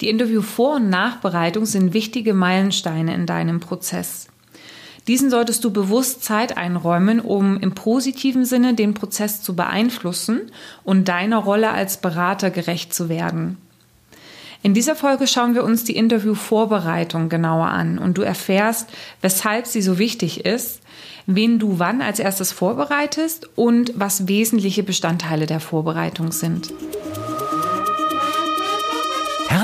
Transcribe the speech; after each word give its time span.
Die 0.00 0.08
Interview-Vor- 0.08 0.76
und 0.76 0.88
Nachbereitung 0.88 1.66
sind 1.66 1.92
wichtige 1.92 2.32
Meilensteine 2.32 3.14
in 3.14 3.26
deinem 3.26 3.60
Prozess. 3.60 4.28
Diesen 5.08 5.30
solltest 5.30 5.64
du 5.64 5.70
bewusst 5.70 6.24
Zeit 6.24 6.56
einräumen, 6.56 7.20
um 7.20 7.58
im 7.58 7.72
positiven 7.72 8.44
Sinne 8.44 8.74
den 8.74 8.94
Prozess 8.94 9.42
zu 9.42 9.56
beeinflussen 9.56 10.52
und 10.84 11.08
deiner 11.08 11.38
Rolle 11.38 11.70
als 11.70 11.98
Berater 11.98 12.50
gerecht 12.50 12.94
zu 12.94 13.08
werden. 13.08 13.58
In 14.62 14.74
dieser 14.74 14.94
Folge 14.94 15.26
schauen 15.26 15.54
wir 15.54 15.64
uns 15.64 15.84
die 15.84 15.96
Interviewvorbereitung 15.96 17.30
genauer 17.30 17.68
an 17.68 17.98
und 17.98 18.18
du 18.18 18.22
erfährst, 18.22 18.90
weshalb 19.22 19.66
sie 19.66 19.80
so 19.80 19.98
wichtig 19.98 20.44
ist, 20.44 20.80
wen 21.26 21.58
du 21.58 21.78
wann 21.78 22.02
als 22.02 22.18
erstes 22.18 22.52
vorbereitest 22.52 23.48
und 23.56 23.92
was 23.96 24.28
wesentliche 24.28 24.82
Bestandteile 24.82 25.46
der 25.46 25.60
Vorbereitung 25.60 26.30
sind. 26.30 26.72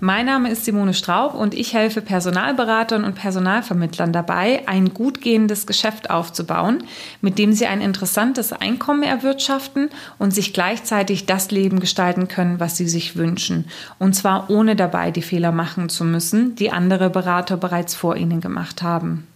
mein 0.00 0.26
Name 0.26 0.50
ist 0.50 0.64
Simone 0.64 0.94
Straub 0.94 1.34
und 1.34 1.54
ich 1.54 1.74
helfe 1.74 2.00
Personalberatern 2.00 3.04
und 3.04 3.14
Personalvermittlern 3.14 4.12
dabei, 4.12 4.62
ein 4.66 4.94
gut 4.94 5.20
gehendes 5.20 5.66
Geschäft 5.66 6.10
aufzubauen, 6.10 6.84
mit 7.20 7.38
dem 7.38 7.52
sie 7.52 7.66
ein 7.66 7.80
interessantes 7.80 8.52
Einkommen 8.52 9.02
erwirtschaften 9.02 9.90
und 10.18 10.32
sich 10.34 10.52
gleichzeitig 10.52 11.26
das 11.26 11.50
Leben 11.50 11.80
gestalten 11.80 12.28
können, 12.28 12.60
was 12.60 12.76
sie 12.76 12.88
sich 12.88 13.16
wünschen. 13.16 13.66
Und 13.98 14.14
zwar 14.14 14.50
ohne 14.50 14.76
dabei 14.76 15.10
die 15.10 15.22
Fehler 15.22 15.52
machen 15.52 15.88
zu 15.88 16.04
müssen, 16.04 16.54
die 16.56 16.70
andere 16.70 17.10
Berater 17.10 17.56
bereits 17.56 17.94
vor 17.94 18.16
ihnen 18.16 18.40
gemacht 18.40 18.82
haben. 18.82 19.26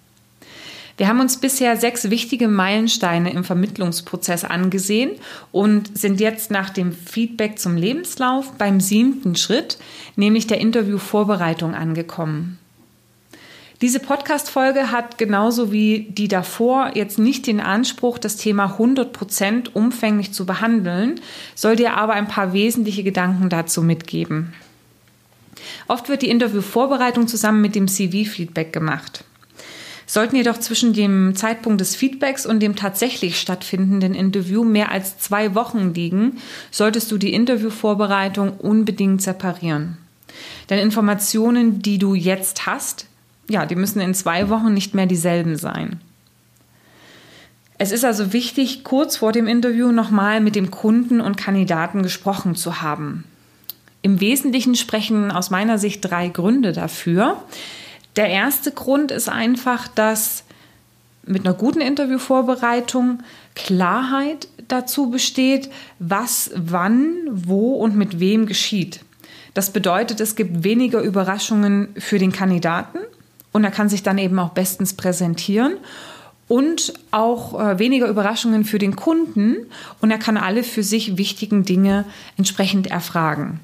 Wir 0.98 1.06
haben 1.06 1.20
uns 1.20 1.36
bisher 1.36 1.76
sechs 1.76 2.10
wichtige 2.10 2.48
Meilensteine 2.48 3.32
im 3.32 3.44
Vermittlungsprozess 3.44 4.44
angesehen 4.44 5.12
und 5.52 5.96
sind 5.96 6.20
jetzt 6.20 6.50
nach 6.50 6.70
dem 6.70 6.92
Feedback 6.92 7.60
zum 7.60 7.76
Lebenslauf 7.76 8.50
beim 8.58 8.80
siebten 8.80 9.36
Schritt, 9.36 9.78
nämlich 10.16 10.48
der 10.48 10.60
Interviewvorbereitung 10.60 11.76
angekommen. 11.76 12.58
Diese 13.80 14.00
Podcast-Folge 14.00 14.90
hat 14.90 15.18
genauso 15.18 15.70
wie 15.70 16.08
die 16.10 16.26
davor 16.26 16.90
jetzt 16.94 17.20
nicht 17.20 17.46
den 17.46 17.60
Anspruch, 17.60 18.18
das 18.18 18.36
Thema 18.36 18.76
100% 18.76 19.68
umfänglich 19.72 20.32
zu 20.32 20.46
behandeln, 20.46 21.20
soll 21.54 21.76
dir 21.76 21.96
aber 21.96 22.14
ein 22.14 22.26
paar 22.26 22.52
wesentliche 22.52 23.04
Gedanken 23.04 23.50
dazu 23.50 23.84
mitgeben. 23.84 24.52
Oft 25.86 26.08
wird 26.08 26.22
die 26.22 26.30
Interviewvorbereitung 26.30 27.28
zusammen 27.28 27.60
mit 27.60 27.76
dem 27.76 27.86
CV-Feedback 27.86 28.72
gemacht. 28.72 29.22
Sollten 30.10 30.36
jedoch 30.36 30.56
zwischen 30.56 30.94
dem 30.94 31.36
Zeitpunkt 31.36 31.82
des 31.82 31.94
Feedbacks 31.94 32.46
und 32.46 32.60
dem 32.60 32.76
tatsächlich 32.76 33.38
stattfindenden 33.38 34.14
Interview 34.14 34.64
mehr 34.64 34.90
als 34.90 35.18
zwei 35.18 35.54
Wochen 35.54 35.92
liegen, 35.92 36.38
solltest 36.70 37.12
du 37.12 37.18
die 37.18 37.34
Interviewvorbereitung 37.34 38.56
unbedingt 38.56 39.20
separieren. 39.20 39.98
Denn 40.70 40.78
Informationen, 40.78 41.82
die 41.82 41.98
du 41.98 42.14
jetzt 42.14 42.64
hast, 42.64 43.04
ja, 43.50 43.66
die 43.66 43.76
müssen 43.76 44.00
in 44.00 44.14
zwei 44.14 44.48
Wochen 44.48 44.72
nicht 44.72 44.94
mehr 44.94 45.06
dieselben 45.06 45.56
sein. 45.56 46.00
Es 47.76 47.92
ist 47.92 48.04
also 48.04 48.32
wichtig, 48.32 48.84
kurz 48.84 49.18
vor 49.18 49.32
dem 49.32 49.46
Interview 49.46 49.92
nochmal 49.92 50.40
mit 50.40 50.56
dem 50.56 50.70
Kunden 50.70 51.20
und 51.20 51.36
Kandidaten 51.36 52.02
gesprochen 52.02 52.54
zu 52.54 52.80
haben. 52.80 53.24
Im 54.00 54.20
Wesentlichen 54.20 54.74
sprechen 54.74 55.30
aus 55.30 55.50
meiner 55.50 55.76
Sicht 55.76 56.00
drei 56.02 56.28
Gründe 56.28 56.72
dafür. 56.72 57.36
Der 58.18 58.30
erste 58.30 58.72
Grund 58.72 59.12
ist 59.12 59.28
einfach, 59.28 59.86
dass 59.86 60.42
mit 61.24 61.46
einer 61.46 61.54
guten 61.54 61.80
Interviewvorbereitung 61.80 63.20
Klarheit 63.54 64.48
dazu 64.66 65.08
besteht, 65.08 65.70
was, 66.00 66.50
wann, 66.56 67.12
wo 67.30 67.74
und 67.74 67.94
mit 67.94 68.18
wem 68.18 68.46
geschieht. 68.46 69.04
Das 69.54 69.70
bedeutet, 69.72 70.18
es 70.18 70.34
gibt 70.34 70.64
weniger 70.64 71.00
Überraschungen 71.00 71.90
für 71.96 72.18
den 72.18 72.32
Kandidaten 72.32 72.98
und 73.52 73.62
er 73.62 73.70
kann 73.70 73.88
sich 73.88 74.02
dann 74.02 74.18
eben 74.18 74.40
auch 74.40 74.50
bestens 74.50 74.94
präsentieren 74.94 75.76
und 76.48 76.94
auch 77.12 77.60
äh, 77.60 77.78
weniger 77.78 78.08
Überraschungen 78.08 78.64
für 78.64 78.80
den 78.80 78.96
Kunden 78.96 79.58
und 80.00 80.10
er 80.10 80.18
kann 80.18 80.36
alle 80.36 80.64
für 80.64 80.82
sich 80.82 81.18
wichtigen 81.18 81.64
Dinge 81.64 82.04
entsprechend 82.36 82.88
erfragen. 82.88 83.60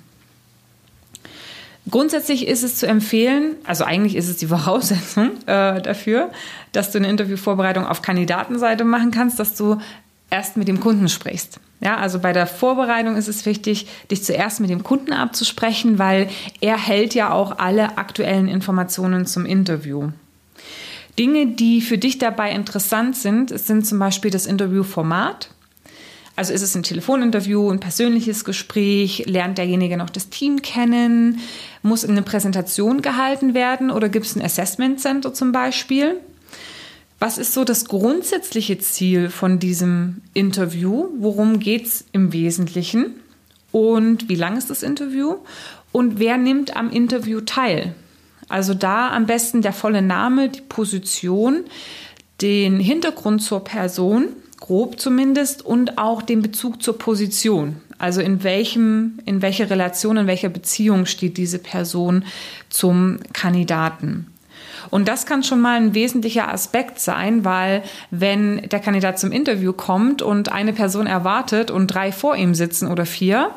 Grundsätzlich 1.90 2.48
ist 2.48 2.62
es 2.62 2.76
zu 2.76 2.86
empfehlen, 2.86 3.56
also 3.64 3.84
eigentlich 3.84 4.16
ist 4.16 4.28
es 4.28 4.36
die 4.36 4.46
Voraussetzung 4.48 5.30
äh, 5.46 5.80
dafür, 5.82 6.30
dass 6.72 6.90
du 6.90 6.98
eine 6.98 7.08
Interviewvorbereitung 7.08 7.86
auf 7.86 8.02
Kandidatenseite 8.02 8.84
machen 8.84 9.10
kannst, 9.10 9.38
dass 9.38 9.54
du 9.54 9.78
erst 10.30 10.56
mit 10.56 10.68
dem 10.68 10.80
Kunden 10.80 11.08
sprichst. 11.08 11.60
Ja, 11.80 11.96
also 11.98 12.18
bei 12.18 12.32
der 12.32 12.46
Vorbereitung 12.46 13.16
ist 13.16 13.28
es 13.28 13.44
wichtig, 13.44 13.86
dich 14.10 14.24
zuerst 14.24 14.60
mit 14.60 14.70
dem 14.70 14.82
Kunden 14.82 15.12
abzusprechen, 15.12 15.98
weil 15.98 16.28
er 16.60 16.78
hält 16.78 17.14
ja 17.14 17.30
auch 17.30 17.58
alle 17.58 17.98
aktuellen 17.98 18.48
Informationen 18.48 19.26
zum 19.26 19.44
Interview. 19.44 20.10
Dinge, 21.18 21.46
die 21.46 21.80
für 21.80 21.98
dich 21.98 22.18
dabei 22.18 22.50
interessant 22.52 23.16
sind, 23.16 23.56
sind 23.56 23.86
zum 23.86 23.98
Beispiel 23.98 24.30
das 24.30 24.46
Interviewformat. 24.46 25.50
Also 26.36 26.52
ist 26.52 26.62
es 26.62 26.74
ein 26.74 26.82
Telefoninterview, 26.82 27.70
ein 27.70 27.78
persönliches 27.78 28.44
Gespräch, 28.44 29.24
lernt 29.26 29.58
derjenige 29.58 29.96
noch 29.96 30.10
das 30.10 30.30
Team 30.30 30.62
kennen, 30.62 31.38
muss 31.82 32.04
eine 32.04 32.22
Präsentation 32.22 33.02
gehalten 33.02 33.54
werden 33.54 33.90
oder 33.90 34.08
gibt 34.08 34.26
es 34.26 34.34
ein 34.34 34.42
Assessment 34.42 35.00
Center 35.00 35.32
zum 35.32 35.52
Beispiel? 35.52 36.20
Was 37.20 37.38
ist 37.38 37.54
so 37.54 37.64
das 37.64 37.84
grundsätzliche 37.84 38.78
Ziel 38.78 39.30
von 39.30 39.60
diesem 39.60 40.22
Interview? 40.34 41.08
Worum 41.18 41.60
geht 41.60 41.86
es 41.86 42.04
im 42.10 42.32
Wesentlichen? 42.32 43.14
Und 43.70 44.28
wie 44.28 44.34
lang 44.34 44.56
ist 44.56 44.70
das 44.70 44.82
Interview? 44.82 45.36
Und 45.92 46.18
wer 46.18 46.36
nimmt 46.36 46.76
am 46.76 46.90
Interview 46.90 47.40
teil? 47.40 47.94
Also 48.48 48.74
da 48.74 49.10
am 49.10 49.26
besten 49.26 49.62
der 49.62 49.72
volle 49.72 50.02
Name, 50.02 50.48
die 50.48 50.60
Position, 50.60 51.64
den 52.42 52.80
Hintergrund 52.80 53.40
zur 53.40 53.62
Person 53.62 54.28
grob 54.64 54.98
zumindest, 54.98 55.62
und 55.62 55.98
auch 55.98 56.22
den 56.22 56.40
Bezug 56.40 56.82
zur 56.82 56.96
Position. 56.96 57.82
Also 57.98 58.22
in 58.22 58.42
welchem, 58.42 59.18
in 59.26 59.42
welcher 59.42 59.68
Relation, 59.68 60.16
in 60.16 60.26
welcher 60.26 60.48
Beziehung 60.48 61.04
steht 61.04 61.36
diese 61.36 61.58
Person 61.58 62.24
zum 62.70 63.18
Kandidaten. 63.34 64.26
Und 64.88 65.06
das 65.06 65.26
kann 65.26 65.42
schon 65.42 65.60
mal 65.60 65.76
ein 65.76 65.92
wesentlicher 65.94 66.50
Aspekt 66.50 66.98
sein, 66.98 67.44
weil 67.44 67.82
wenn 68.10 68.62
der 68.70 68.80
Kandidat 68.80 69.18
zum 69.18 69.32
Interview 69.32 69.74
kommt 69.74 70.22
und 70.22 70.50
eine 70.50 70.72
Person 70.72 71.06
erwartet 71.06 71.70
und 71.70 71.88
drei 71.88 72.10
vor 72.10 72.34
ihm 72.34 72.54
sitzen 72.54 72.90
oder 72.90 73.04
vier, 73.04 73.50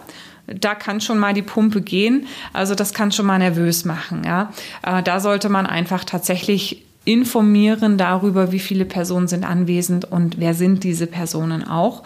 da 0.46 0.76
kann 0.76 1.00
schon 1.00 1.20
mal 1.20 1.34
die 1.34 1.42
Pumpe 1.42 1.82
gehen. 1.82 2.28
Also 2.52 2.76
das 2.76 2.94
kann 2.94 3.14
schon 3.14 3.26
mal 3.26 3.40
nervös 3.40 3.86
machen. 3.86 4.24
Ja, 4.26 4.52
äh, 4.84 5.02
da 5.04 5.22
sollte 5.22 5.48
man 5.48 5.66
einfach 5.66 6.04
tatsächlich 6.04 6.84
informieren 7.08 7.98
darüber, 7.98 8.52
wie 8.52 8.60
viele 8.60 8.84
Personen 8.84 9.30
sind 9.30 9.46
anwesend 9.46 10.06
und 10.06 10.40
wer 10.40 10.54
sind 10.54 10.84
diese 10.84 11.08
Personen 11.08 11.66
auch. 11.66 12.04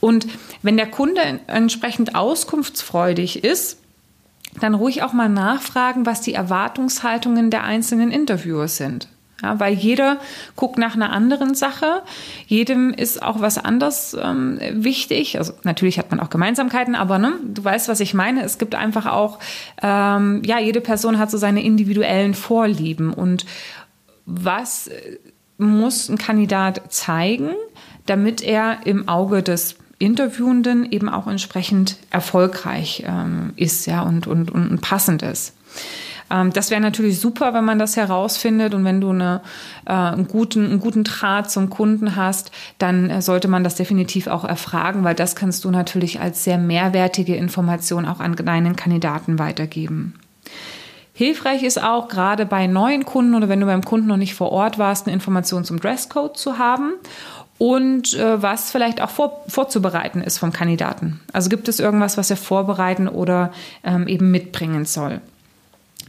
Und 0.00 0.28
wenn 0.62 0.76
der 0.76 0.86
Kunde 0.86 1.20
entsprechend 1.48 2.14
auskunftsfreudig 2.14 3.42
ist, 3.42 3.78
dann 4.60 4.74
ruhig 4.74 5.02
auch 5.02 5.12
mal 5.12 5.28
nachfragen, 5.28 6.06
was 6.06 6.20
die 6.20 6.32
Erwartungshaltungen 6.32 7.50
der 7.50 7.64
einzelnen 7.64 8.12
Interviewer 8.12 8.68
sind. 8.68 9.08
Ja, 9.42 9.60
weil 9.60 9.74
jeder 9.74 10.18
guckt 10.54 10.78
nach 10.78 10.94
einer 10.94 11.12
anderen 11.12 11.54
Sache. 11.54 12.02
Jedem 12.46 12.94
ist 12.94 13.22
auch 13.22 13.40
was 13.40 13.58
anderes 13.58 14.16
ähm, 14.18 14.58
wichtig. 14.72 15.38
Also 15.38 15.52
natürlich 15.62 15.98
hat 15.98 16.10
man 16.10 16.20
auch 16.20 16.30
Gemeinsamkeiten, 16.30 16.94
aber 16.94 17.18
ne, 17.18 17.34
du 17.44 17.62
weißt, 17.62 17.88
was 17.88 18.00
ich 18.00 18.14
meine. 18.14 18.44
Es 18.44 18.56
gibt 18.56 18.74
einfach 18.74 19.04
auch, 19.06 19.38
ähm, 19.82 20.40
ja, 20.42 20.58
jede 20.58 20.80
Person 20.80 21.18
hat 21.18 21.30
so 21.30 21.36
seine 21.36 21.62
individuellen 21.62 22.32
Vorlieben 22.32 23.12
und 23.12 23.44
was 24.26 24.90
muss 25.58 26.08
ein 26.08 26.18
Kandidat 26.18 26.92
zeigen, 26.92 27.50
damit 28.04 28.42
er 28.42 28.80
im 28.84 29.08
Auge 29.08 29.42
des 29.42 29.76
Interviewenden 29.98 30.90
eben 30.92 31.08
auch 31.08 31.26
entsprechend 31.26 31.96
erfolgreich 32.10 33.04
ähm, 33.06 33.54
ist 33.56 33.86
ja, 33.86 34.02
und, 34.02 34.26
und, 34.26 34.50
und 34.50 34.80
passend 34.82 35.22
ist. 35.22 35.54
Ähm, 36.30 36.52
das 36.52 36.70
wäre 36.70 36.80
natürlich 36.80 37.18
super, 37.18 37.54
wenn 37.54 37.64
man 37.64 37.78
das 37.78 37.96
herausfindet 37.96 38.74
und 38.74 38.84
wenn 38.84 39.00
du 39.00 39.10
eine, 39.10 39.40
äh, 39.86 39.92
einen, 39.92 40.28
guten, 40.28 40.66
einen 40.66 40.80
guten 40.80 41.04
Draht 41.04 41.50
zum 41.50 41.70
Kunden 41.70 42.16
hast, 42.16 42.50
dann 42.78 43.08
äh, 43.08 43.22
sollte 43.22 43.48
man 43.48 43.64
das 43.64 43.76
definitiv 43.76 44.26
auch 44.26 44.44
erfragen, 44.44 45.04
weil 45.04 45.14
das 45.14 45.34
kannst 45.34 45.64
du 45.64 45.70
natürlich 45.70 46.20
als 46.20 46.44
sehr 46.44 46.58
mehrwertige 46.58 47.36
Information 47.36 48.06
auch 48.06 48.20
an 48.20 48.36
deinen 48.36 48.76
Kandidaten 48.76 49.38
weitergeben. 49.38 50.14
Hilfreich 51.16 51.62
ist 51.62 51.82
auch 51.82 52.08
gerade 52.08 52.44
bei 52.44 52.66
neuen 52.66 53.06
Kunden 53.06 53.34
oder 53.34 53.48
wenn 53.48 53.60
du 53.60 53.64
beim 53.64 53.82
Kunden 53.82 54.06
noch 54.06 54.18
nicht 54.18 54.34
vor 54.34 54.52
Ort 54.52 54.78
warst, 54.78 55.06
eine 55.06 55.14
Information 55.14 55.64
zum 55.64 55.80
Dresscode 55.80 56.36
zu 56.36 56.58
haben 56.58 56.92
und 57.56 58.12
äh, 58.12 58.42
was 58.42 58.70
vielleicht 58.70 59.00
auch 59.00 59.08
vor, 59.08 59.42
vorzubereiten 59.48 60.20
ist 60.20 60.36
vom 60.36 60.52
Kandidaten. 60.52 61.20
Also 61.32 61.48
gibt 61.48 61.68
es 61.68 61.80
irgendwas, 61.80 62.18
was 62.18 62.28
er 62.28 62.36
vorbereiten 62.36 63.08
oder 63.08 63.50
ähm, 63.82 64.06
eben 64.08 64.30
mitbringen 64.30 64.84
soll. 64.84 65.22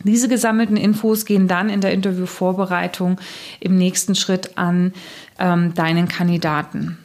Diese 0.03 0.27
gesammelten 0.27 0.75
Infos 0.75 1.23
gehen 1.23 1.47
dann 1.47 1.69
in 1.69 1.79
der 1.79 1.93
Interviewvorbereitung 1.93 3.17
im 3.61 3.77
nächsten 3.77 4.13
Schritt 4.13 4.57
an 4.57 4.91
ähm, 5.39 5.73
deinen 5.73 6.09
Kandidaten. 6.09 6.97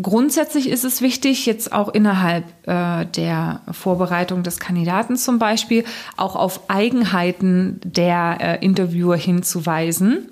Grundsätzlich 0.00 0.68
ist 0.68 0.84
es 0.84 1.00
wichtig, 1.00 1.46
jetzt 1.46 1.72
auch 1.72 1.88
innerhalb 1.88 2.44
äh, 2.66 3.06
der 3.06 3.62
Vorbereitung 3.72 4.42
des 4.42 4.58
Kandidaten 4.58 5.16
zum 5.16 5.38
Beispiel 5.38 5.84
auch 6.18 6.36
auf 6.36 6.68
Eigenheiten 6.68 7.80
der 7.82 8.36
äh, 8.40 8.64
Interviewer 8.64 9.16
hinzuweisen. 9.16 10.28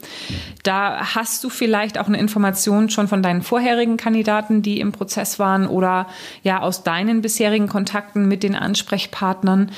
Da 0.64 1.14
hast 1.14 1.42
du 1.44 1.48
vielleicht 1.48 1.98
auch 1.98 2.08
eine 2.08 2.18
Information 2.18 2.90
schon 2.90 3.08
von 3.08 3.22
deinen 3.22 3.40
vorherigen 3.40 3.96
Kandidaten, 3.96 4.60
die 4.60 4.80
im 4.80 4.92
Prozess 4.92 5.38
waren 5.38 5.66
oder 5.66 6.08
ja 6.42 6.60
aus 6.60 6.82
deinen 6.82 7.22
bisherigen 7.22 7.66
Kontakten 7.66 8.28
mit 8.28 8.42
den 8.42 8.56
Ansprechpartnern 8.56 9.70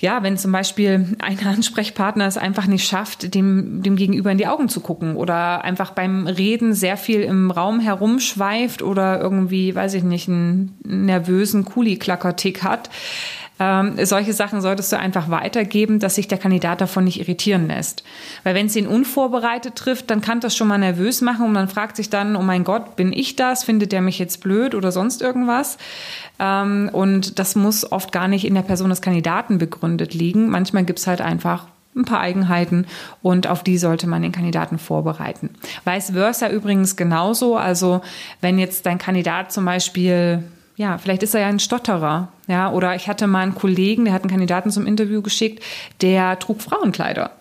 ja, 0.00 0.22
wenn 0.22 0.38
zum 0.38 0.52
Beispiel 0.52 1.16
ein 1.18 1.38
Ansprechpartner 1.46 2.26
es 2.26 2.38
einfach 2.38 2.66
nicht 2.66 2.86
schafft, 2.86 3.34
dem, 3.34 3.82
dem 3.82 3.96
Gegenüber 3.96 4.32
in 4.32 4.38
die 4.38 4.46
Augen 4.46 4.68
zu 4.68 4.80
gucken 4.80 5.16
oder 5.16 5.62
einfach 5.64 5.92
beim 5.92 6.26
Reden 6.26 6.74
sehr 6.74 6.96
viel 6.96 7.20
im 7.20 7.50
Raum 7.50 7.80
herumschweift 7.80 8.82
oder 8.82 9.20
irgendwie, 9.20 9.74
weiß 9.74 9.94
ich 9.94 10.02
nicht, 10.02 10.28
einen 10.28 10.78
nervösen 10.84 11.64
Kuli-Klacker-Tick 11.64 12.62
hat, 12.62 12.90
ähm, 13.60 13.94
solche 14.04 14.32
Sachen 14.32 14.62
solltest 14.62 14.90
du 14.90 14.98
einfach 14.98 15.28
weitergeben, 15.28 16.00
dass 16.00 16.14
sich 16.14 16.26
der 16.26 16.38
Kandidat 16.38 16.80
davon 16.80 17.04
nicht 17.04 17.20
irritieren 17.20 17.68
lässt. 17.68 18.02
Weil 18.42 18.54
wenn 18.54 18.66
es 18.66 18.74
ihn 18.74 18.86
unvorbereitet 18.86 19.76
trifft, 19.76 20.10
dann 20.10 20.22
kann 20.22 20.40
das 20.40 20.56
schon 20.56 20.66
mal 20.66 20.78
nervös 20.78 21.20
machen 21.20 21.44
und 21.44 21.52
man 21.52 21.68
fragt 21.68 21.96
sich 21.96 22.08
dann, 22.08 22.36
oh 22.36 22.42
mein 22.42 22.64
Gott, 22.64 22.96
bin 22.96 23.12
ich 23.12 23.36
das? 23.36 23.62
Findet 23.62 23.92
der 23.92 24.00
mich 24.00 24.18
jetzt 24.18 24.40
blöd 24.40 24.74
oder 24.74 24.90
sonst 24.90 25.20
irgendwas? 25.20 25.76
Ähm, 26.38 26.88
und 26.90 27.38
das 27.38 27.54
muss 27.54 27.92
oft 27.92 28.12
gar 28.12 28.28
nicht 28.28 28.46
in 28.46 28.54
der 28.54 28.62
Person 28.62 28.88
des 28.88 29.02
Kandidaten 29.02 29.58
begründet 29.58 30.14
liegen. 30.14 30.48
Manchmal 30.48 30.84
gibt 30.84 30.98
es 30.98 31.06
halt 31.06 31.20
einfach 31.20 31.66
ein 31.94 32.04
paar 32.04 32.20
Eigenheiten 32.20 32.86
und 33.20 33.46
auf 33.46 33.62
die 33.62 33.76
sollte 33.76 34.06
man 34.06 34.22
den 34.22 34.32
Kandidaten 34.32 34.78
vorbereiten. 34.78 35.50
Vice 35.84 36.12
versa 36.12 36.48
übrigens 36.48 36.96
genauso. 36.96 37.56
Also 37.56 38.00
wenn 38.40 38.58
jetzt 38.58 38.86
dein 38.86 38.96
Kandidat 38.96 39.52
zum 39.52 39.66
Beispiel 39.66 40.44
ja, 40.80 40.96
vielleicht 40.96 41.22
ist 41.22 41.34
er 41.34 41.42
ja 41.42 41.48
ein 41.48 41.58
Stotterer, 41.58 42.28
ja, 42.46 42.72
oder 42.72 42.94
ich 42.94 43.06
hatte 43.06 43.26
mal 43.26 43.42
einen 43.42 43.54
Kollegen, 43.54 44.06
der 44.06 44.14
hat 44.14 44.22
einen 44.22 44.30
Kandidaten 44.30 44.70
zum 44.70 44.86
Interview 44.86 45.20
geschickt, 45.20 45.62
der 46.00 46.38
trug 46.38 46.62
Frauenkleider. 46.62 47.32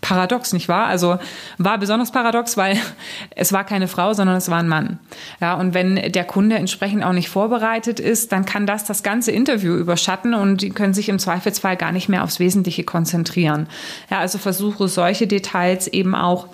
Paradox, 0.00 0.52
nicht 0.52 0.68
wahr? 0.68 0.86
Also 0.86 1.20
war 1.58 1.78
besonders 1.78 2.10
paradox, 2.10 2.56
weil 2.56 2.76
es 3.36 3.52
war 3.52 3.62
keine 3.62 3.86
Frau, 3.86 4.12
sondern 4.12 4.34
es 4.34 4.50
war 4.50 4.58
ein 4.58 4.66
Mann. 4.66 4.98
Ja, 5.40 5.54
und 5.54 5.72
wenn 5.72 6.10
der 6.10 6.24
Kunde 6.24 6.56
entsprechend 6.56 7.04
auch 7.04 7.12
nicht 7.12 7.28
vorbereitet 7.28 8.00
ist, 8.00 8.32
dann 8.32 8.44
kann 8.44 8.66
das 8.66 8.82
das 8.84 9.04
ganze 9.04 9.30
Interview 9.30 9.76
überschatten 9.76 10.34
und 10.34 10.62
die 10.62 10.70
können 10.70 10.94
sich 10.94 11.08
im 11.08 11.20
Zweifelsfall 11.20 11.76
gar 11.76 11.92
nicht 11.92 12.08
mehr 12.08 12.24
aufs 12.24 12.40
Wesentliche 12.40 12.82
konzentrieren. 12.82 13.68
Ja, 14.10 14.18
also 14.18 14.36
versuche 14.38 14.88
solche 14.88 15.28
Details 15.28 15.86
eben 15.86 16.16
auch 16.16 16.48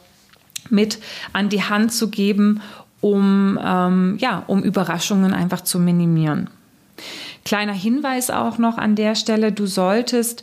mit 0.69 0.99
an 1.33 1.49
die 1.49 1.63
Hand 1.63 1.95
zu 1.95 2.11
geben, 2.11 2.61
um, 3.05 3.59
ähm, 3.63 4.17
ja, 4.19 4.45
um 4.47 4.63
Überraschungen 4.63 5.35
einfach 5.35 5.61
zu 5.61 5.79
minimieren. 5.79 6.49
Kleiner 7.45 7.75
Hinweis 7.75 8.31
auch 8.31 8.57
noch 8.57 8.79
an 8.79 8.95
der 8.95 9.15
Stelle, 9.15 9.53
du 9.53 9.67
solltest 9.67 10.43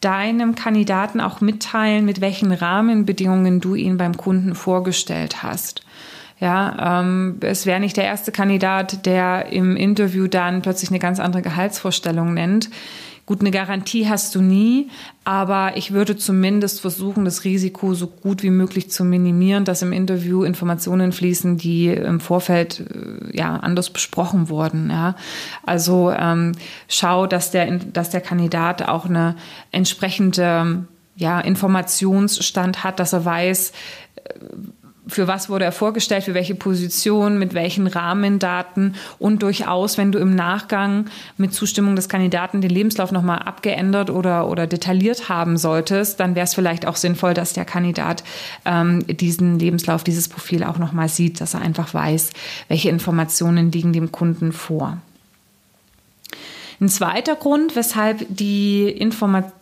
deinem 0.00 0.56
Kandidaten 0.56 1.20
auch 1.20 1.40
mitteilen, 1.40 2.04
mit 2.04 2.20
welchen 2.20 2.50
Rahmenbedingungen 2.50 3.60
du 3.60 3.76
ihn 3.76 3.98
beim 3.98 4.16
Kunden 4.16 4.56
vorgestellt 4.56 5.44
hast. 5.44 5.82
Ja, 6.40 7.00
ähm, 7.02 7.36
es 7.40 7.66
wäre 7.66 7.78
nicht 7.78 7.96
der 7.96 8.06
erste 8.06 8.32
Kandidat, 8.32 9.06
der 9.06 9.52
im 9.52 9.76
Interview 9.76 10.26
dann 10.26 10.60
plötzlich 10.60 10.90
eine 10.90 10.98
ganz 10.98 11.20
andere 11.20 11.42
Gehaltsvorstellung 11.42 12.34
nennt. 12.34 12.68
Gut, 13.24 13.40
eine 13.40 13.52
Garantie 13.52 14.08
hast 14.08 14.34
du 14.34 14.42
nie, 14.42 14.90
aber 15.24 15.76
ich 15.76 15.92
würde 15.92 16.16
zumindest 16.16 16.80
versuchen, 16.80 17.24
das 17.24 17.44
Risiko 17.44 17.94
so 17.94 18.08
gut 18.08 18.42
wie 18.42 18.50
möglich 18.50 18.90
zu 18.90 19.04
minimieren, 19.04 19.64
dass 19.64 19.80
im 19.82 19.92
Interview 19.92 20.42
Informationen 20.42 21.12
fließen, 21.12 21.56
die 21.56 21.86
im 21.88 22.18
Vorfeld 22.18 22.80
äh, 22.80 23.36
ja 23.36 23.56
anders 23.56 23.90
besprochen 23.90 24.48
wurden. 24.48 24.90
Ja. 24.90 25.14
Also 25.64 26.10
ähm, 26.10 26.52
schau, 26.88 27.28
dass 27.28 27.52
der, 27.52 27.70
dass 27.78 28.10
der 28.10 28.22
Kandidat 28.22 28.88
auch 28.88 29.04
eine 29.04 29.36
entsprechende 29.70 30.84
ja, 31.14 31.40
Informationsstand 31.40 32.82
hat, 32.82 32.98
dass 32.98 33.12
er 33.12 33.24
weiß, 33.24 33.72
äh, 34.16 34.30
für 35.06 35.26
was 35.26 35.48
wurde 35.48 35.64
er 35.64 35.72
vorgestellt, 35.72 36.24
für 36.24 36.34
welche 36.34 36.54
Position, 36.54 37.38
mit 37.38 37.54
welchen 37.54 37.86
Rahmendaten 37.86 38.94
und 39.18 39.42
durchaus, 39.42 39.98
wenn 39.98 40.12
du 40.12 40.18
im 40.18 40.34
Nachgang 40.34 41.06
mit 41.36 41.52
Zustimmung 41.52 41.96
des 41.96 42.08
Kandidaten 42.08 42.60
den 42.60 42.70
Lebenslauf 42.70 43.10
nochmal 43.10 43.40
abgeändert 43.40 44.10
oder, 44.10 44.48
oder 44.48 44.66
detailliert 44.66 45.28
haben 45.28 45.56
solltest, 45.56 46.20
dann 46.20 46.34
wäre 46.34 46.44
es 46.44 46.54
vielleicht 46.54 46.86
auch 46.86 46.96
sinnvoll, 46.96 47.34
dass 47.34 47.52
der 47.52 47.64
Kandidat 47.64 48.22
ähm, 48.64 49.04
diesen 49.06 49.58
Lebenslauf, 49.58 50.04
dieses 50.04 50.28
Profil 50.28 50.62
auch 50.62 50.78
nochmal 50.78 51.08
sieht, 51.08 51.40
dass 51.40 51.54
er 51.54 51.62
einfach 51.62 51.94
weiß, 51.94 52.30
welche 52.68 52.88
Informationen 52.88 53.72
liegen 53.72 53.92
dem 53.92 54.12
Kunden 54.12 54.52
vor. 54.52 54.98
Ein 56.82 56.88
zweiter 56.88 57.36
Grund, 57.36 57.76
weshalb 57.76 58.26
die, 58.28 58.88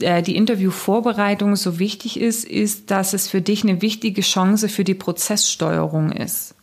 äh, 0.01 0.23
die 0.23 0.37
Interviewvorbereitung 0.37 1.55
so 1.55 1.79
wichtig 1.79 2.19
ist, 2.19 2.47
ist, 2.47 2.91
dass 2.91 3.13
es 3.13 3.29
für 3.29 3.43
dich 3.43 3.63
eine 3.63 3.83
wichtige 3.83 4.23
Chance 4.23 4.71
für 4.71 4.85
die 4.85 4.95
Prozesssteuerung 4.95 6.13
ist. 6.13 6.55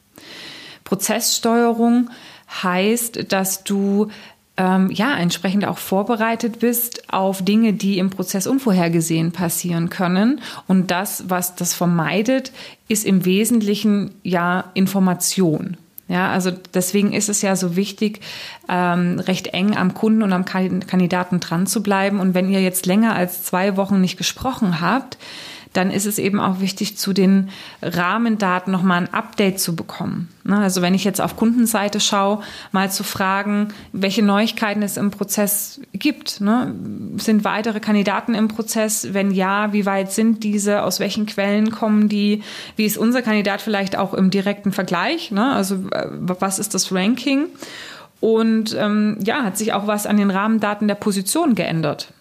Prozesssteuerung 0.84 2.10
heißt, 2.64 3.32
dass 3.32 3.66
du 3.66 4.08
ähm, 4.58 4.90
ja 4.90 5.16
entsprechend 5.16 5.64
auch 5.64 5.78
vorbereitet 5.78 6.58
bist 6.58 7.14
auf 7.14 7.46
Dinge, 7.46 7.74
die 7.74 8.00
im 8.00 8.10
Prozess 8.10 8.48
unvorhergesehen 8.48 9.34
passieren 9.34 9.92
können. 9.92 10.42
Und 10.66 10.90
das, 10.90 11.26
was 11.28 11.54
das 11.54 11.76
vermeidet, 11.76 12.52
ist 12.88 13.06
im 13.06 13.26
Wesentlichen 13.26 14.16
ja 14.24 14.72
Information. 14.74 15.78
Ja, 16.08 16.32
also 16.32 16.52
deswegen 16.74 17.12
ist 17.12 17.28
es 17.28 17.42
ja 17.42 17.56
so 17.56 17.76
wichtig, 17.76 18.22
ähm, 18.70 19.20
recht 19.20 19.48
eng 19.48 19.76
am 19.76 19.94
Kunden 19.94 20.24
und 20.24 20.32
am 20.32 20.46
Kandidaten 20.46 21.40
dran 21.40 21.68
zu 21.68 21.84
bleiben. 21.84 22.20
Und 22.20 22.34
wenn 22.34 22.50
ihr 22.50 22.62
jetzt 22.62 22.86
länger 22.86 23.16
als 23.16 23.44
zwei 23.44 23.76
Wochen 23.76 24.00
nicht 24.00 24.18
gesprochen 24.18 24.80
habt, 24.80 25.18
dann 25.78 25.92
ist 25.92 26.08
es 26.08 26.18
eben 26.18 26.40
auch 26.40 26.60
wichtig, 26.60 26.98
zu 26.98 27.14
den 27.14 27.50
Rahmendaten 27.84 28.72
nochmal 28.72 29.02
ein 29.04 29.14
Update 29.14 29.60
zu 29.60 29.76
bekommen. 29.76 30.28
Ne, 30.44 30.58
also 30.58 30.82
wenn 30.82 30.96
ich 30.96 31.04
jetzt 31.04 31.22
auf 31.22 31.36
Kundenseite 31.36 32.00
schaue, 32.00 32.40
mal 32.72 32.90
zu 32.90 33.04
fragen, 33.04 33.68
welche 33.92 34.24
Neuigkeiten 34.24 34.82
es 34.82 34.98
im 34.98 35.12
Prozess 35.12 35.80
gibt. 35.94 36.42
Ne? 36.42 36.74
Sind 37.18 37.44
weitere 37.44 37.80
Kandidaten 37.80 38.34
im 38.34 38.48
Prozess? 38.48 39.10
Wenn 39.14 39.32
ja, 39.32 39.72
wie 39.72 39.86
weit 39.86 40.12
sind 40.12 40.44
diese? 40.44 40.82
Aus 40.82 41.00
welchen 41.00 41.28
Quellen 41.28 41.70
kommen 41.70 42.10
die? 42.10 42.42
Wie 42.76 42.86
ist 42.86 42.98
unser 42.98 43.22
Kandidat 43.22 43.62
vielleicht 43.62 43.98
auch 43.98 44.14
im 44.14 44.32
direkten 44.32 44.72
Vergleich? 44.72 45.32
Ne? 45.32 45.54
Also 45.54 45.76
äh, 45.92 46.08
was 46.12 46.58
ist 46.58 46.74
das 46.74 46.92
Ranking? 46.92 47.48
Und 48.20 48.76
ähm, 48.80 49.20
ja, 49.24 49.44
hat 49.44 49.58
sich 49.58 49.74
auch 49.74 49.86
was 49.86 50.08
an 50.08 50.18
den 50.18 50.32
Rahmendaten 50.32 50.88
der 50.88 50.96
Position 50.96 51.54
geändert. 51.54 52.14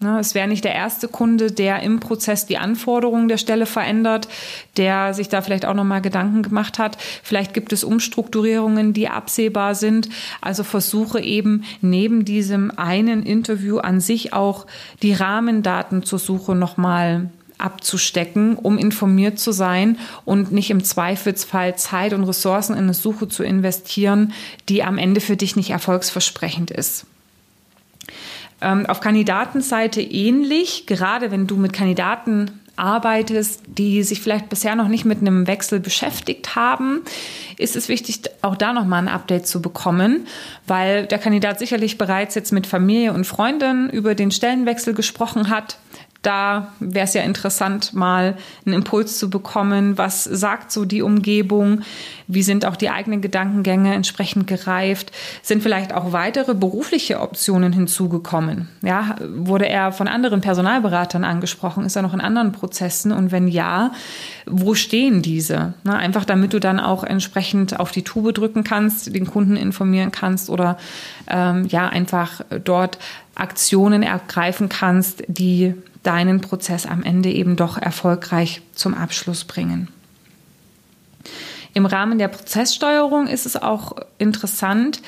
Ne, 0.00 0.18
es 0.18 0.34
wäre 0.34 0.48
nicht 0.48 0.64
der 0.64 0.74
erste 0.74 1.08
Kunde, 1.08 1.52
der 1.52 1.80
im 1.80 2.00
Prozess 2.00 2.46
die 2.46 2.58
Anforderungen 2.58 3.28
der 3.28 3.38
Stelle 3.38 3.64
verändert, 3.64 4.28
der 4.76 5.14
sich 5.14 5.28
da 5.28 5.40
vielleicht 5.40 5.64
auch 5.64 5.74
nochmal 5.74 6.02
Gedanken 6.02 6.42
gemacht 6.42 6.78
hat. 6.78 6.98
Vielleicht 7.22 7.54
gibt 7.54 7.72
es 7.72 7.84
Umstrukturierungen, 7.84 8.92
die 8.92 9.08
absehbar 9.08 9.74
sind. 9.74 10.08
Also 10.40 10.64
versuche 10.64 11.20
eben 11.20 11.64
neben 11.80 12.24
diesem 12.24 12.70
einen 12.76 13.22
Interview 13.22 13.78
an 13.78 14.00
sich 14.00 14.32
auch 14.32 14.66
die 15.02 15.14
Rahmendaten 15.14 16.02
zur 16.02 16.18
Suche 16.18 16.54
nochmal 16.54 17.30
abzustecken, 17.56 18.56
um 18.56 18.78
informiert 18.78 19.38
zu 19.38 19.52
sein 19.52 19.98
und 20.24 20.52
nicht 20.52 20.70
im 20.70 20.82
Zweifelsfall 20.82 21.76
Zeit 21.76 22.12
und 22.12 22.24
Ressourcen 22.24 22.72
in 22.74 22.84
eine 22.84 22.94
Suche 22.94 23.28
zu 23.28 23.44
investieren, 23.44 24.32
die 24.68 24.82
am 24.82 24.98
Ende 24.98 25.20
für 25.20 25.36
dich 25.36 25.54
nicht 25.54 25.70
erfolgsversprechend 25.70 26.72
ist. 26.72 27.06
Ähm, 28.60 28.86
auf 28.86 29.00
Kandidatenseite 29.00 30.00
ähnlich, 30.00 30.86
gerade 30.86 31.30
wenn 31.30 31.46
du 31.46 31.56
mit 31.56 31.72
Kandidaten 31.72 32.60
arbeitest, 32.76 33.62
die 33.66 34.02
sich 34.02 34.20
vielleicht 34.20 34.48
bisher 34.48 34.74
noch 34.74 34.88
nicht 34.88 35.04
mit 35.04 35.20
einem 35.20 35.46
Wechsel 35.46 35.80
beschäftigt 35.80 36.56
haben, 36.56 37.02
ist 37.56 37.76
es 37.76 37.88
wichtig, 37.88 38.22
auch 38.42 38.56
da 38.56 38.72
nochmal 38.72 39.02
ein 39.02 39.08
Update 39.08 39.46
zu 39.46 39.62
bekommen, 39.62 40.26
weil 40.66 41.06
der 41.06 41.18
Kandidat 41.18 41.58
sicherlich 41.58 41.98
bereits 41.98 42.34
jetzt 42.34 42.52
mit 42.52 42.66
Familie 42.66 43.12
und 43.12 43.26
Freunden 43.26 43.90
über 43.90 44.14
den 44.14 44.30
Stellenwechsel 44.30 44.94
gesprochen 44.94 45.50
hat 45.50 45.78
da 46.24 46.72
wäre 46.80 47.04
es 47.04 47.14
ja 47.14 47.22
interessant, 47.22 47.94
mal 47.94 48.36
einen 48.64 48.74
Impuls 48.74 49.18
zu 49.18 49.30
bekommen. 49.30 49.98
Was 49.98 50.24
sagt 50.24 50.72
so 50.72 50.84
die 50.84 51.02
Umgebung? 51.02 51.82
Wie 52.26 52.42
sind 52.42 52.64
auch 52.64 52.76
die 52.76 52.90
eigenen 52.90 53.20
Gedankengänge 53.20 53.94
entsprechend 53.94 54.46
gereift? 54.46 55.12
Sind 55.42 55.62
vielleicht 55.62 55.92
auch 55.92 56.12
weitere 56.12 56.54
berufliche 56.54 57.20
Optionen 57.20 57.72
hinzugekommen? 57.72 58.68
Ja, 58.82 59.16
wurde 59.36 59.68
er 59.68 59.92
von 59.92 60.08
anderen 60.08 60.40
Personalberatern 60.40 61.24
angesprochen? 61.24 61.84
Ist 61.84 61.96
er 61.96 62.02
noch 62.02 62.14
in 62.14 62.20
anderen 62.20 62.52
Prozessen? 62.52 63.12
Und 63.12 63.30
wenn 63.30 63.46
ja, 63.46 63.92
wo 64.46 64.74
stehen 64.74 65.20
diese? 65.20 65.74
Na, 65.84 65.96
einfach 65.96 66.24
damit 66.24 66.52
du 66.54 66.60
dann 66.60 66.80
auch 66.80 67.04
entsprechend 67.04 67.78
auf 67.78 67.90
die 67.90 68.02
Tube 68.02 68.32
drücken 68.32 68.64
kannst, 68.64 69.14
den 69.14 69.26
Kunden 69.26 69.56
informieren 69.56 70.10
kannst 70.10 70.48
oder 70.48 70.78
ähm, 71.28 71.66
ja, 71.68 71.88
einfach 71.88 72.40
dort 72.64 72.98
Aktionen 73.34 74.02
ergreifen 74.02 74.68
kannst, 74.68 75.24
die 75.26 75.74
deinen 76.02 76.40
Prozess 76.40 76.86
am 76.86 77.02
Ende 77.02 77.30
eben 77.30 77.56
doch 77.56 77.78
erfolgreich 77.78 78.62
zum 78.74 78.94
Abschluss 78.94 79.44
bringen. 79.44 79.88
Im 81.72 81.86
Rahmen 81.86 82.18
der 82.18 82.28
Prozesssteuerung 82.28 83.26
ist 83.26 83.46
es 83.46 83.56
auch 83.56 83.96
interessant, 84.18 85.00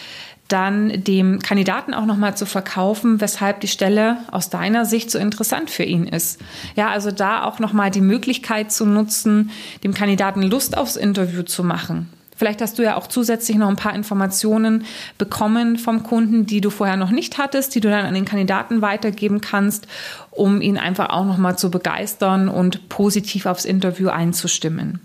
dann 0.48 1.02
dem 1.02 1.40
Kandidaten 1.40 1.92
auch 1.92 2.06
nochmal 2.06 2.36
zu 2.36 2.46
verkaufen, 2.46 3.20
weshalb 3.20 3.60
die 3.60 3.68
Stelle 3.68 4.18
aus 4.30 4.48
deiner 4.48 4.84
Sicht 4.84 5.10
so 5.10 5.18
interessant 5.18 5.70
für 5.70 5.82
ihn 5.82 6.06
ist. 6.06 6.40
Ja, 6.76 6.88
also 6.88 7.10
da 7.10 7.44
auch 7.44 7.58
nochmal 7.58 7.90
die 7.90 8.00
Möglichkeit 8.00 8.70
zu 8.70 8.86
nutzen, 8.86 9.50
dem 9.82 9.92
Kandidaten 9.92 10.42
Lust 10.42 10.76
aufs 10.76 10.96
Interview 10.96 11.42
zu 11.42 11.64
machen. 11.64 12.08
Vielleicht 12.36 12.60
hast 12.60 12.78
du 12.78 12.82
ja 12.82 12.96
auch 12.96 13.06
zusätzlich 13.06 13.56
noch 13.56 13.68
ein 13.68 13.76
paar 13.76 13.94
Informationen 13.94 14.84
bekommen 15.18 15.78
vom 15.78 16.02
Kunden, 16.02 16.46
die 16.46 16.60
du 16.60 16.70
vorher 16.70 16.96
noch 16.96 17.10
nicht 17.10 17.38
hattest, 17.38 17.74
die 17.74 17.80
du 17.80 17.90
dann 17.90 18.04
an 18.04 18.14
den 18.14 18.26
Kandidaten 18.26 18.82
weitergeben 18.82 19.40
kannst, 19.40 19.88
um 20.30 20.60
ihn 20.60 20.76
einfach 20.76 21.10
auch 21.10 21.24
nochmal 21.24 21.56
zu 21.58 21.70
begeistern 21.70 22.48
und 22.48 22.88
positiv 22.88 23.46
aufs 23.46 23.64
Interview 23.64 24.08
einzustimmen. 24.08 25.00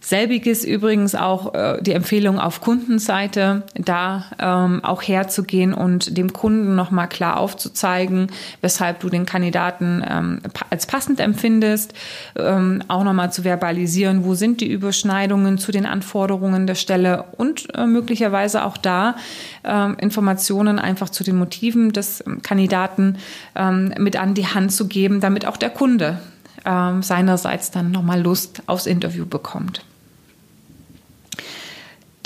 Selbiges 0.00 0.64
übrigens 0.64 1.14
auch 1.14 1.54
äh, 1.54 1.82
die 1.82 1.92
Empfehlung 1.92 2.40
auf 2.40 2.62
Kundenseite, 2.62 3.64
da 3.74 4.24
ähm, 4.38 4.82
auch 4.82 5.02
herzugehen 5.02 5.74
und 5.74 6.16
dem 6.16 6.32
Kunden 6.32 6.74
nochmal 6.74 7.06
klar 7.06 7.38
aufzuzeigen, 7.38 8.28
weshalb 8.62 9.00
du 9.00 9.10
den 9.10 9.26
Kandidaten 9.26 10.02
ähm, 10.08 10.40
als 10.70 10.86
passend 10.86 11.20
empfindest, 11.20 11.92
ähm, 12.36 12.82
auch 12.88 13.04
nochmal 13.04 13.30
zu 13.30 13.44
verbalisieren, 13.44 14.24
wo 14.24 14.34
sind 14.34 14.62
die 14.62 14.72
Überschneidungen 14.72 15.58
zu 15.58 15.70
den 15.70 15.84
Anforderungen 15.84 16.66
der 16.66 16.76
Stelle 16.76 17.24
und 17.36 17.68
äh, 17.74 17.86
möglicherweise 17.86 18.64
auch 18.64 18.78
da 18.78 19.16
äh, 19.64 19.92
Informationen 20.00 20.78
einfach 20.78 21.10
zu 21.10 21.24
den 21.24 21.36
Motiven 21.36 21.92
des 21.92 22.24
Kandidaten 22.42 23.18
ähm, 23.54 23.92
mit 23.98 24.16
an 24.18 24.32
die 24.32 24.46
Hand 24.46 24.72
zu 24.72 24.88
geben, 24.88 25.20
damit 25.20 25.44
auch 25.44 25.58
der 25.58 25.70
Kunde 25.70 26.20
ähm, 26.64 27.02
seinerseits 27.02 27.70
dann 27.70 27.90
nochmal 27.90 28.22
Lust 28.22 28.62
aufs 28.66 28.86
Interview 28.86 29.26
bekommt. 29.26 29.84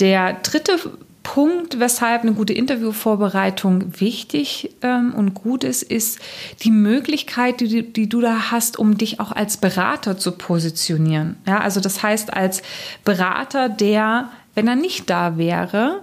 Der 0.01 0.35
dritte 0.35 0.79
Punkt, 1.25 1.81
weshalb 1.81 2.23
eine 2.23 2.35
gute 2.35 2.53
Interviewvorbereitung 2.53 3.99
wichtig 3.99 4.71
ähm, 4.83 5.15
und 5.15 5.35
gut 5.35 5.65
ist, 5.65 5.83
ist 5.83 6.21
die 6.63 6.71
Möglichkeit, 6.71 7.61
die, 7.61 7.83
die, 7.93 8.09
du 8.09 8.21
da 8.21 8.51
hast, 8.51 8.79
um 8.79 8.99
dich 8.99 9.21
auch 9.21 9.33
als 9.33 9.57
Berater 9.57 10.19
zu 10.19 10.33
positionieren. 10.33 11.37
Ja, 11.47 11.61
also 11.61 11.81
das 11.81 12.03
heißt 12.03 12.33
als 12.33 12.63
Berater, 13.05 13.69
der, 13.69 14.29
wenn 14.55 14.69
er 14.69 14.77
nicht 14.77 15.09
da 15.09 15.39
wäre, 15.39 16.03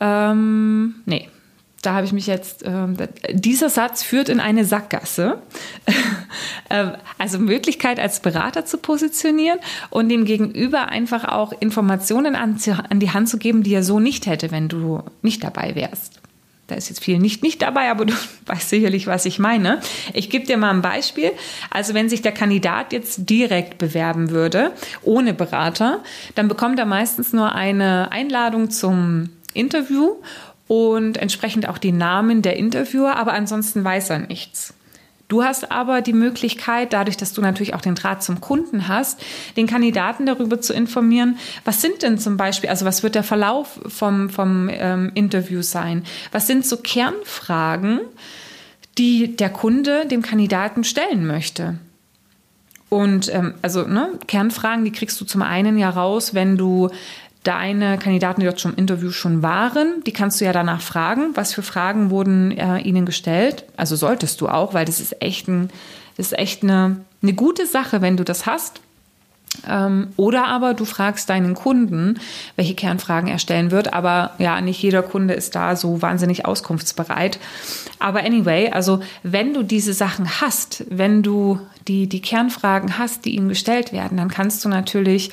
ähm, 0.00 0.96
nee, 1.04 1.28
da 1.82 1.94
habe 1.94 2.06
ich 2.06 2.12
mich 2.12 2.28
jetzt, 2.28 2.62
äh, 2.62 2.86
dieser 3.32 3.68
Satz 3.68 4.04
führt 4.04 4.28
in 4.28 4.38
eine 4.40 4.64
Sackgasse. 4.64 5.42
äh, 6.68 6.92
also 7.18 7.38
Möglichkeit 7.38 7.98
als 7.98 8.20
Berater 8.20 8.64
zu 8.64 8.78
positionieren 8.78 9.58
und 9.90 10.08
dem 10.08 10.24
Gegenüber 10.24 10.88
einfach 10.88 11.24
auch 11.24 11.52
Informationen 11.60 12.36
an, 12.36 12.56
an 12.88 13.00
die 13.00 13.10
Hand 13.10 13.28
zu 13.28 13.36
geben, 13.36 13.64
die 13.64 13.74
er 13.74 13.82
so 13.82 13.98
nicht 13.98 14.26
hätte, 14.26 14.52
wenn 14.52 14.68
du 14.68 15.02
nicht 15.22 15.42
dabei 15.42 15.74
wärst. 15.74 16.20
Da 16.68 16.76
ist 16.76 16.88
jetzt 16.88 17.02
viel 17.02 17.18
nicht 17.18 17.42
nicht 17.42 17.60
dabei, 17.60 17.90
aber 17.90 18.04
du 18.04 18.14
weißt 18.46 18.70
sicherlich, 18.70 19.08
was 19.08 19.26
ich 19.26 19.40
meine. 19.40 19.80
Ich 20.14 20.30
gebe 20.30 20.46
dir 20.46 20.56
mal 20.56 20.70
ein 20.70 20.82
Beispiel. 20.82 21.32
Also 21.68 21.94
wenn 21.94 22.08
sich 22.08 22.22
der 22.22 22.32
Kandidat 22.32 22.92
jetzt 22.92 23.28
direkt 23.28 23.78
bewerben 23.78 24.30
würde, 24.30 24.70
ohne 25.02 25.34
Berater, 25.34 25.98
dann 26.36 26.46
bekommt 26.46 26.78
er 26.78 26.86
meistens 26.86 27.32
nur 27.32 27.56
eine 27.56 28.12
Einladung 28.12 28.70
zum 28.70 29.30
Interview 29.52 30.14
und 30.68 31.16
entsprechend 31.18 31.68
auch 31.68 31.78
die 31.78 31.92
Namen 31.92 32.42
der 32.42 32.56
Interviewer, 32.56 33.16
aber 33.16 33.32
ansonsten 33.32 33.84
weiß 33.84 34.10
er 34.10 34.20
nichts. 34.20 34.74
Du 35.32 35.42
hast 35.42 35.72
aber 35.72 36.02
die 36.02 36.12
Möglichkeit, 36.12 36.92
dadurch, 36.92 37.16
dass 37.16 37.32
du 37.32 37.40
natürlich 37.40 37.72
auch 37.72 37.80
den 37.80 37.94
Draht 37.94 38.22
zum 38.22 38.42
Kunden 38.42 38.86
hast, 38.86 39.24
den 39.56 39.66
Kandidaten 39.66 40.26
darüber 40.26 40.60
zu 40.60 40.74
informieren, 40.74 41.38
was 41.64 41.80
sind 41.80 42.02
denn 42.02 42.18
zum 42.18 42.36
Beispiel, 42.36 42.68
also 42.68 42.84
was 42.84 43.02
wird 43.02 43.14
der 43.14 43.22
Verlauf 43.22 43.80
vom, 43.86 44.28
vom 44.28 44.68
ähm, 44.70 45.10
Interview 45.14 45.62
sein? 45.62 46.04
Was 46.32 46.46
sind 46.46 46.66
so 46.66 46.76
Kernfragen, 46.76 48.00
die 48.98 49.34
der 49.34 49.48
Kunde 49.48 50.06
dem 50.06 50.20
Kandidaten 50.20 50.84
stellen 50.84 51.26
möchte? 51.26 51.78
Und 52.90 53.34
ähm, 53.34 53.54
also 53.62 53.86
ne, 53.86 54.10
Kernfragen, 54.26 54.84
die 54.84 54.92
kriegst 54.92 55.18
du 55.18 55.24
zum 55.24 55.40
einen 55.40 55.78
ja 55.78 55.88
raus, 55.88 56.34
wenn 56.34 56.58
du 56.58 56.90
deine 57.42 57.98
Kandidaten, 57.98 58.40
die 58.40 58.46
dort 58.46 58.60
schon 58.60 58.72
im 58.72 58.78
Interview 58.78 59.10
schon 59.10 59.42
waren, 59.42 60.02
die 60.04 60.12
kannst 60.12 60.40
du 60.40 60.44
ja 60.44 60.52
danach 60.52 60.80
fragen, 60.80 61.30
was 61.34 61.52
für 61.52 61.62
Fragen 61.62 62.10
wurden 62.10 62.52
äh, 62.52 62.78
ihnen 62.78 63.06
gestellt. 63.06 63.64
Also 63.76 63.96
solltest 63.96 64.40
du 64.40 64.48
auch, 64.48 64.74
weil 64.74 64.84
das 64.84 65.00
ist 65.00 65.20
echt, 65.20 65.48
ein, 65.48 65.70
das 66.16 66.26
ist 66.26 66.38
echt 66.38 66.62
eine, 66.62 66.98
eine 67.22 67.32
gute 67.32 67.66
Sache, 67.66 68.00
wenn 68.00 68.16
du 68.16 68.24
das 68.24 68.46
hast. 68.46 68.80
Ähm, 69.68 70.08
oder 70.16 70.46
aber 70.46 70.74
du 70.74 70.84
fragst 70.84 71.28
deinen 71.28 71.54
Kunden, 71.54 72.18
welche 72.56 72.74
Kernfragen 72.74 73.28
er 73.28 73.38
stellen 73.38 73.70
wird. 73.70 73.92
Aber 73.92 74.32
ja, 74.38 74.60
nicht 74.60 74.82
jeder 74.82 75.02
Kunde 75.02 75.34
ist 75.34 75.54
da 75.54 75.76
so 75.76 76.02
wahnsinnig 76.02 76.46
auskunftsbereit. 76.46 77.38
Aber 77.98 78.20
anyway, 78.20 78.70
also 78.70 79.00
wenn 79.22 79.54
du 79.54 79.62
diese 79.62 79.92
Sachen 79.92 80.40
hast, 80.40 80.84
wenn 80.88 81.22
du 81.22 81.60
die, 81.86 82.08
die 82.08 82.22
Kernfragen 82.22 82.98
hast, 82.98 83.24
die 83.24 83.34
ihnen 83.36 83.48
gestellt 83.48 83.92
werden, 83.92 84.16
dann 84.16 84.28
kannst 84.28 84.64
du 84.64 84.68
natürlich 84.68 85.30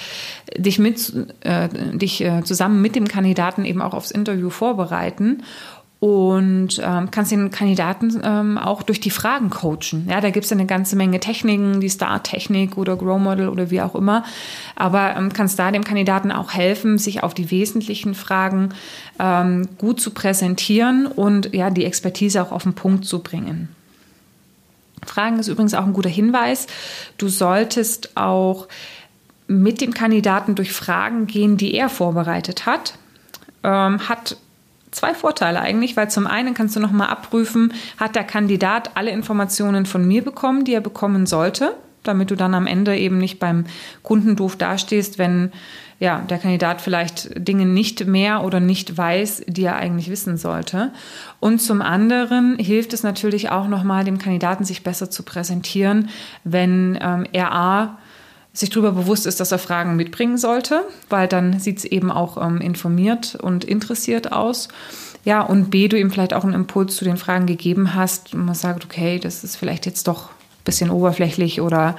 dich 0.57 0.79
mit, 0.79 1.13
äh, 1.41 1.69
dich 1.93 2.21
äh, 2.21 2.43
zusammen 2.43 2.81
mit 2.81 2.95
dem 2.95 3.07
Kandidaten 3.07 3.65
eben 3.65 3.81
auch 3.81 3.93
aufs 3.93 4.11
Interview 4.11 4.49
vorbereiten 4.49 5.43
und 5.99 6.81
ähm, 6.81 7.11
kannst 7.11 7.31
den 7.31 7.51
Kandidaten 7.51 8.21
ähm, 8.23 8.57
auch 8.57 8.83
durch 8.83 9.01
die 9.01 9.09
Fragen 9.09 9.49
coachen. 9.49 10.07
Ja, 10.09 10.21
da 10.21 10.29
gibt 10.29 10.45
es 10.45 10.51
eine 10.51 10.65
ganze 10.65 10.95
Menge 10.95 11.19
Techniken, 11.19 11.81
die 11.81 11.89
Star-Technik 11.89 12.77
oder 12.77 12.95
Grow 12.95 13.19
Model 13.19 13.49
oder 13.49 13.69
wie 13.69 13.81
auch 13.81 13.95
immer. 13.95 14.23
Aber 14.75 15.15
ähm, 15.17 15.33
kannst 15.33 15.59
da 15.59 15.71
dem 15.71 15.83
Kandidaten 15.83 16.31
auch 16.31 16.53
helfen, 16.53 16.97
sich 16.97 17.21
auf 17.21 17.33
die 17.33 17.51
wesentlichen 17.51 18.15
Fragen 18.15 18.69
ähm, 19.19 19.67
gut 19.77 19.99
zu 19.99 20.11
präsentieren 20.11 21.05
und 21.05 21.53
ja, 21.53 21.69
die 21.69 21.83
Expertise 21.83 22.41
auch 22.41 22.53
auf 22.53 22.63
den 22.63 22.75
Punkt 22.75 23.03
zu 23.03 23.19
bringen. 23.19 23.67
Fragen 25.05 25.39
ist 25.39 25.49
übrigens 25.49 25.73
auch 25.73 25.85
ein 25.85 25.93
guter 25.93 26.09
Hinweis. 26.09 26.67
Du 27.17 27.27
solltest 27.27 28.15
auch 28.15 28.69
mit 29.47 29.81
dem 29.81 29.93
Kandidaten 29.93 30.55
durch 30.55 30.71
Fragen 30.71 31.27
gehen, 31.27 31.57
die 31.57 31.73
er 31.73 31.89
vorbereitet 31.89 32.65
hat. 32.65 32.93
Ähm, 33.63 34.07
hat 34.07 34.37
zwei 34.91 35.13
Vorteile 35.13 35.61
eigentlich, 35.61 35.95
weil 35.97 36.09
zum 36.09 36.27
einen 36.27 36.53
kannst 36.53 36.75
du 36.75 36.79
nochmal 36.79 37.09
abprüfen, 37.09 37.73
hat 37.97 38.15
der 38.15 38.23
Kandidat 38.23 38.91
alle 38.95 39.11
Informationen 39.11 39.85
von 39.85 40.07
mir 40.07 40.23
bekommen, 40.23 40.65
die 40.65 40.73
er 40.73 40.81
bekommen 40.81 41.25
sollte, 41.25 41.75
damit 42.03 42.31
du 42.31 42.35
dann 42.35 42.53
am 42.53 42.67
Ende 42.67 42.97
eben 42.97 43.17
nicht 43.17 43.39
beim 43.39 43.65
Kunden 44.03 44.35
doof 44.35 44.55
dastehst, 44.55 45.17
wenn 45.17 45.51
ja, 45.99 46.19
der 46.19 46.37
Kandidat 46.37 46.79
vielleicht 46.79 47.29
Dinge 47.35 47.65
nicht 47.65 48.07
mehr 48.07 48.45
oder 48.45 48.61
nicht 48.61 48.97
weiß, 48.97 49.43
die 49.47 49.63
er 49.63 49.75
eigentlich 49.75 50.09
wissen 50.09 50.37
sollte. 50.37 50.91
Und 51.41 51.59
zum 51.59 51.81
anderen 51.81 52.57
hilft 52.57 52.93
es 52.93 53.03
natürlich 53.03 53.49
auch 53.49 53.67
nochmal, 53.67 54.05
dem 54.05 54.17
Kandidaten 54.17 54.63
sich 54.63 54.83
besser 54.83 55.09
zu 55.09 55.23
präsentieren, 55.23 56.09
wenn 56.45 56.97
ähm, 57.01 57.25
er 57.33 57.53
A 57.53 57.97
sich 58.59 58.69
darüber 58.69 58.91
bewusst 58.91 59.25
ist, 59.25 59.39
dass 59.39 59.51
er 59.51 59.59
Fragen 59.59 59.95
mitbringen 59.95 60.37
sollte, 60.37 60.83
weil 61.09 61.27
dann 61.27 61.59
sieht 61.59 61.79
es 61.79 61.85
eben 61.85 62.11
auch 62.11 62.37
ähm, 62.43 62.59
informiert 62.59 63.35
und 63.35 63.63
interessiert 63.63 64.33
aus. 64.33 64.67
Ja, 65.23 65.41
und 65.41 65.69
B, 65.69 65.87
du 65.87 65.97
ihm 65.97 66.11
vielleicht 66.11 66.33
auch 66.33 66.43
einen 66.43 66.53
Impuls 66.53 66.95
zu 66.95 67.05
den 67.05 67.17
Fragen 67.17 67.45
gegeben 67.45 67.95
hast 67.95 68.33
und 68.33 68.45
man 68.45 68.55
sagt, 68.55 68.83
okay, 68.83 69.19
das 69.19 69.43
ist 69.43 69.55
vielleicht 69.55 69.85
jetzt 69.85 70.07
doch 70.07 70.29
ein 70.29 70.63
bisschen 70.65 70.89
oberflächlich 70.89 71.61
oder 71.61 71.95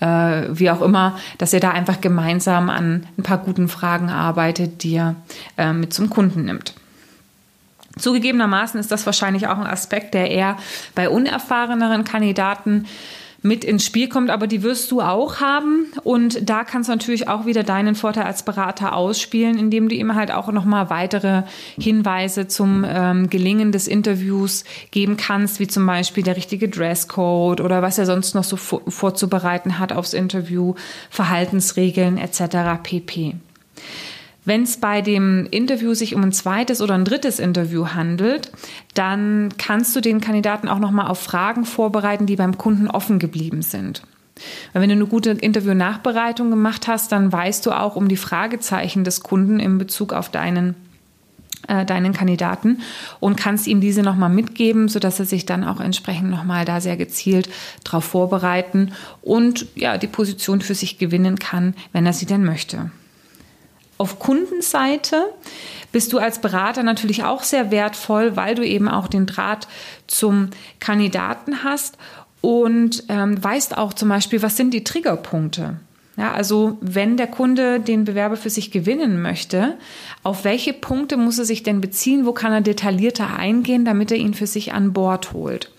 äh, 0.00 0.44
wie 0.50 0.70
auch 0.70 0.80
immer, 0.80 1.18
dass 1.36 1.52
er 1.52 1.60
da 1.60 1.70
einfach 1.70 2.00
gemeinsam 2.00 2.70
an 2.70 3.06
ein 3.18 3.22
paar 3.22 3.38
guten 3.38 3.68
Fragen 3.68 4.08
arbeitet, 4.08 4.82
die 4.82 4.96
er 4.96 5.16
äh, 5.58 5.72
mit 5.72 5.92
zum 5.92 6.08
Kunden 6.08 6.44
nimmt. 6.44 6.74
Zugegebenermaßen 7.98 8.80
ist 8.80 8.92
das 8.92 9.04
wahrscheinlich 9.06 9.48
auch 9.48 9.58
ein 9.58 9.66
Aspekt, 9.66 10.14
der 10.14 10.30
eher 10.30 10.56
bei 10.94 11.10
unerfahreneren 11.10 12.04
Kandidaten 12.04 12.86
mit 13.42 13.64
ins 13.64 13.84
Spiel 13.84 14.08
kommt, 14.08 14.30
aber 14.30 14.46
die 14.46 14.62
wirst 14.62 14.90
du 14.90 15.00
auch 15.00 15.40
haben. 15.40 15.86
Und 16.02 16.48
da 16.48 16.64
kannst 16.64 16.88
du 16.88 16.92
natürlich 16.92 17.28
auch 17.28 17.46
wieder 17.46 17.62
deinen 17.62 17.94
Vorteil 17.94 18.24
als 18.24 18.42
Berater 18.42 18.94
ausspielen, 18.94 19.58
indem 19.58 19.88
du 19.88 19.94
ihm 19.94 20.14
halt 20.14 20.32
auch 20.32 20.50
nochmal 20.50 20.90
weitere 20.90 21.42
Hinweise 21.78 22.48
zum 22.48 22.84
ähm, 22.86 23.30
Gelingen 23.30 23.70
des 23.70 23.86
Interviews 23.86 24.64
geben 24.90 25.16
kannst, 25.16 25.60
wie 25.60 25.68
zum 25.68 25.86
Beispiel 25.86 26.24
der 26.24 26.36
richtige 26.36 26.68
Dresscode 26.68 27.60
oder 27.60 27.80
was 27.80 27.98
er 27.98 28.06
sonst 28.06 28.34
noch 28.34 28.44
so 28.44 28.56
vorzubereiten 28.56 29.78
hat 29.78 29.92
aufs 29.92 30.14
Interview, 30.14 30.74
Verhaltensregeln 31.10 32.18
etc. 32.18 32.82
pp. 32.82 33.36
Wenn 34.48 34.62
es 34.62 34.78
bei 34.78 35.02
dem 35.02 35.46
Interview 35.50 35.92
sich 35.92 36.14
um 36.14 36.22
ein 36.22 36.32
zweites 36.32 36.80
oder 36.80 36.94
ein 36.94 37.04
drittes 37.04 37.38
Interview 37.38 37.88
handelt, 37.88 38.50
dann 38.94 39.50
kannst 39.58 39.94
du 39.94 40.00
den 40.00 40.22
Kandidaten 40.22 40.68
auch 40.68 40.78
noch 40.78 40.90
mal 40.90 41.08
auf 41.08 41.20
Fragen 41.20 41.66
vorbereiten, 41.66 42.24
die 42.24 42.36
beim 42.36 42.56
Kunden 42.56 42.88
offen 42.88 43.18
geblieben 43.18 43.60
sind. 43.60 44.04
Weil 44.72 44.80
wenn 44.80 44.88
du 44.88 44.94
eine 44.94 45.06
gute 45.06 45.32
Interview-Nachbereitung 45.32 46.48
gemacht 46.48 46.88
hast, 46.88 47.12
dann 47.12 47.30
weißt 47.30 47.66
du 47.66 47.72
auch 47.72 47.94
um 47.94 48.08
die 48.08 48.16
Fragezeichen 48.16 49.04
des 49.04 49.22
Kunden 49.22 49.60
in 49.60 49.76
Bezug 49.76 50.14
auf 50.14 50.30
deinen 50.30 50.76
äh, 51.66 51.84
deinen 51.84 52.14
Kandidaten 52.14 52.80
und 53.20 53.36
kannst 53.36 53.66
ihm 53.66 53.82
diese 53.82 54.00
nochmal 54.00 54.30
mitgeben, 54.30 54.88
sodass 54.88 55.20
er 55.20 55.26
sich 55.26 55.44
dann 55.44 55.62
auch 55.62 55.78
entsprechend 55.78 56.30
nochmal 56.30 56.64
da 56.64 56.80
sehr 56.80 56.96
gezielt 56.96 57.50
darauf 57.84 58.04
vorbereiten 58.04 58.92
und 59.20 59.66
ja, 59.74 59.98
die 59.98 60.06
Position 60.06 60.62
für 60.62 60.74
sich 60.74 60.96
gewinnen 60.96 61.38
kann, 61.38 61.74
wenn 61.92 62.06
er 62.06 62.14
sie 62.14 62.24
denn 62.24 62.46
möchte. 62.46 62.90
Auf 63.98 64.18
Kundenseite 64.18 65.26
bist 65.90 66.12
du 66.12 66.18
als 66.18 66.40
Berater 66.40 66.82
natürlich 66.82 67.24
auch 67.24 67.42
sehr 67.42 67.70
wertvoll, 67.70 68.36
weil 68.36 68.54
du 68.54 68.64
eben 68.64 68.88
auch 68.88 69.08
den 69.08 69.26
Draht 69.26 69.68
zum 70.06 70.50
Kandidaten 70.80 71.64
hast 71.64 71.98
und 72.40 73.04
ähm, 73.08 73.42
weißt 73.42 73.76
auch 73.76 73.92
zum 73.92 74.08
Beispiel, 74.08 74.42
was 74.42 74.56
sind 74.56 74.72
die 74.72 74.84
Triggerpunkte. 74.84 75.80
Ja, 76.16 76.32
also 76.32 76.78
wenn 76.80 77.16
der 77.16 77.28
Kunde 77.28 77.78
den 77.78 78.04
Bewerber 78.04 78.36
für 78.36 78.50
sich 78.50 78.72
gewinnen 78.72 79.22
möchte, 79.22 79.78
auf 80.24 80.42
welche 80.42 80.72
Punkte 80.72 81.16
muss 81.16 81.38
er 81.38 81.44
sich 81.44 81.62
denn 81.62 81.80
beziehen? 81.80 82.26
Wo 82.26 82.32
kann 82.32 82.52
er 82.52 82.60
detaillierter 82.60 83.36
eingehen, 83.36 83.84
damit 83.84 84.10
er 84.10 84.16
ihn 84.16 84.34
für 84.34 84.48
sich 84.48 84.72
an 84.72 84.92
Bord 84.92 85.32
holt? 85.32 85.70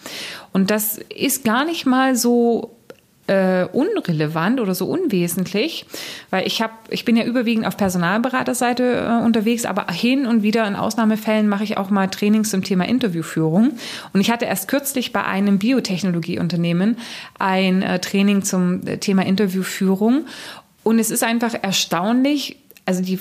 Und 0.53 0.71
das 0.71 0.97
ist 0.97 1.43
gar 1.43 1.65
nicht 1.65 1.85
mal 1.85 2.15
so 2.15 2.78
äh, 3.29 3.67
unrelevant 3.71 4.59
oder 4.59 4.73
so 4.73 4.87
unwesentlich, 4.87 5.85
weil 6.31 6.47
ich 6.47 6.63
habe, 6.63 6.73
ich 6.89 7.05
bin 7.05 7.15
ja 7.15 7.23
überwiegend 7.23 7.67
auf 7.67 7.77
Personalberaterseite 7.77 8.83
äh, 9.07 9.23
unterwegs, 9.23 9.65
aber 9.65 9.85
hin 9.93 10.25
und 10.25 10.41
wieder 10.41 10.67
in 10.67 10.75
Ausnahmefällen 10.75 11.47
mache 11.47 11.63
ich 11.63 11.77
auch 11.77 11.91
mal 11.91 12.07
Trainings 12.07 12.49
zum 12.49 12.63
Thema 12.63 12.87
Interviewführung. 12.87 13.73
Und 14.13 14.21
ich 14.21 14.31
hatte 14.31 14.45
erst 14.45 14.67
kürzlich 14.67 15.13
bei 15.13 15.23
einem 15.23 15.59
Biotechnologieunternehmen 15.59 16.97
ein 17.37 17.83
äh, 17.83 17.99
Training 17.99 18.41
zum 18.41 18.85
äh, 18.87 18.97
Thema 18.97 19.23
Interviewführung. 19.25 20.25
Und 20.81 20.97
es 20.97 21.11
ist 21.11 21.23
einfach 21.23 21.53
erstaunlich, 21.61 22.57
also 22.85 23.03
die, 23.03 23.19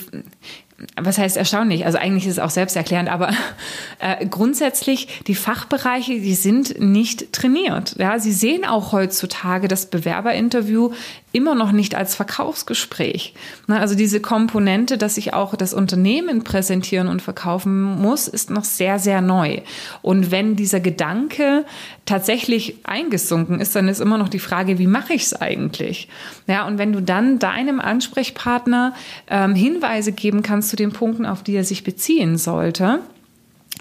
was 0.94 1.18
heißt 1.18 1.36
erstaunlich? 1.36 1.86
Also 1.86 1.98
eigentlich 1.98 2.26
ist 2.26 2.34
es 2.34 2.38
auch 2.38 2.50
selbsterklärend, 2.50 3.08
aber 3.08 3.30
äh, 3.98 4.24
grundsätzlich 4.26 5.22
die 5.26 5.34
Fachbereiche, 5.34 6.20
die 6.20 6.34
sind 6.34 6.80
nicht 6.80 7.32
trainiert. 7.32 7.96
Ja, 7.98 8.18
sie 8.20 8.32
sehen 8.32 8.64
auch 8.64 8.92
heutzutage 8.92 9.66
das 9.66 9.86
Bewerberinterview 9.86 10.92
immer 11.32 11.54
noch 11.54 11.72
nicht 11.72 11.94
als 11.94 12.14
Verkaufsgespräch. 12.14 13.34
Also 13.66 13.94
diese 13.94 14.20
Komponente, 14.20 14.98
dass 14.98 15.16
sich 15.16 15.34
auch 15.34 15.56
das 15.56 15.74
Unternehmen 15.74 16.42
präsentieren 16.42 17.08
und 17.08 17.22
verkaufen 17.22 17.82
muss, 17.82 18.28
ist 18.28 18.50
noch 18.50 18.64
sehr, 18.64 18.98
sehr 18.98 19.20
neu. 19.20 19.60
Und 20.00 20.30
wenn 20.30 20.56
dieser 20.56 20.80
Gedanke 20.80 21.64
tatsächlich 22.08 22.76
eingesunken 22.84 23.60
ist, 23.60 23.76
dann 23.76 23.86
ist 23.88 24.00
immer 24.00 24.16
noch 24.16 24.30
die 24.30 24.38
Frage, 24.38 24.78
wie 24.78 24.86
mache 24.86 25.12
ich 25.12 25.24
es 25.24 25.34
eigentlich? 25.34 26.08
Ja, 26.46 26.66
und 26.66 26.78
wenn 26.78 26.92
du 26.92 27.02
dann 27.02 27.38
deinem 27.38 27.80
Ansprechpartner 27.80 28.94
ähm, 29.28 29.54
Hinweise 29.54 30.12
geben 30.12 30.42
kannst 30.42 30.70
zu 30.70 30.76
den 30.76 30.92
Punkten, 30.92 31.26
auf 31.26 31.42
die 31.42 31.54
er 31.54 31.64
sich 31.64 31.84
beziehen 31.84 32.38
sollte, 32.38 33.00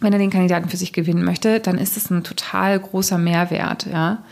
wenn 0.01 0.13
er 0.13 0.19
den 0.19 0.29
Kandidaten 0.29 0.69
für 0.69 0.77
sich 0.77 0.93
gewinnen 0.93 1.23
möchte, 1.23 1.59
dann 1.59 1.77
ist 1.77 1.95
das 1.95 2.11
ein 2.11 2.23
total 2.23 2.79
großer 2.79 3.17
Mehrwert, 3.17 3.87
ja. 3.91 4.23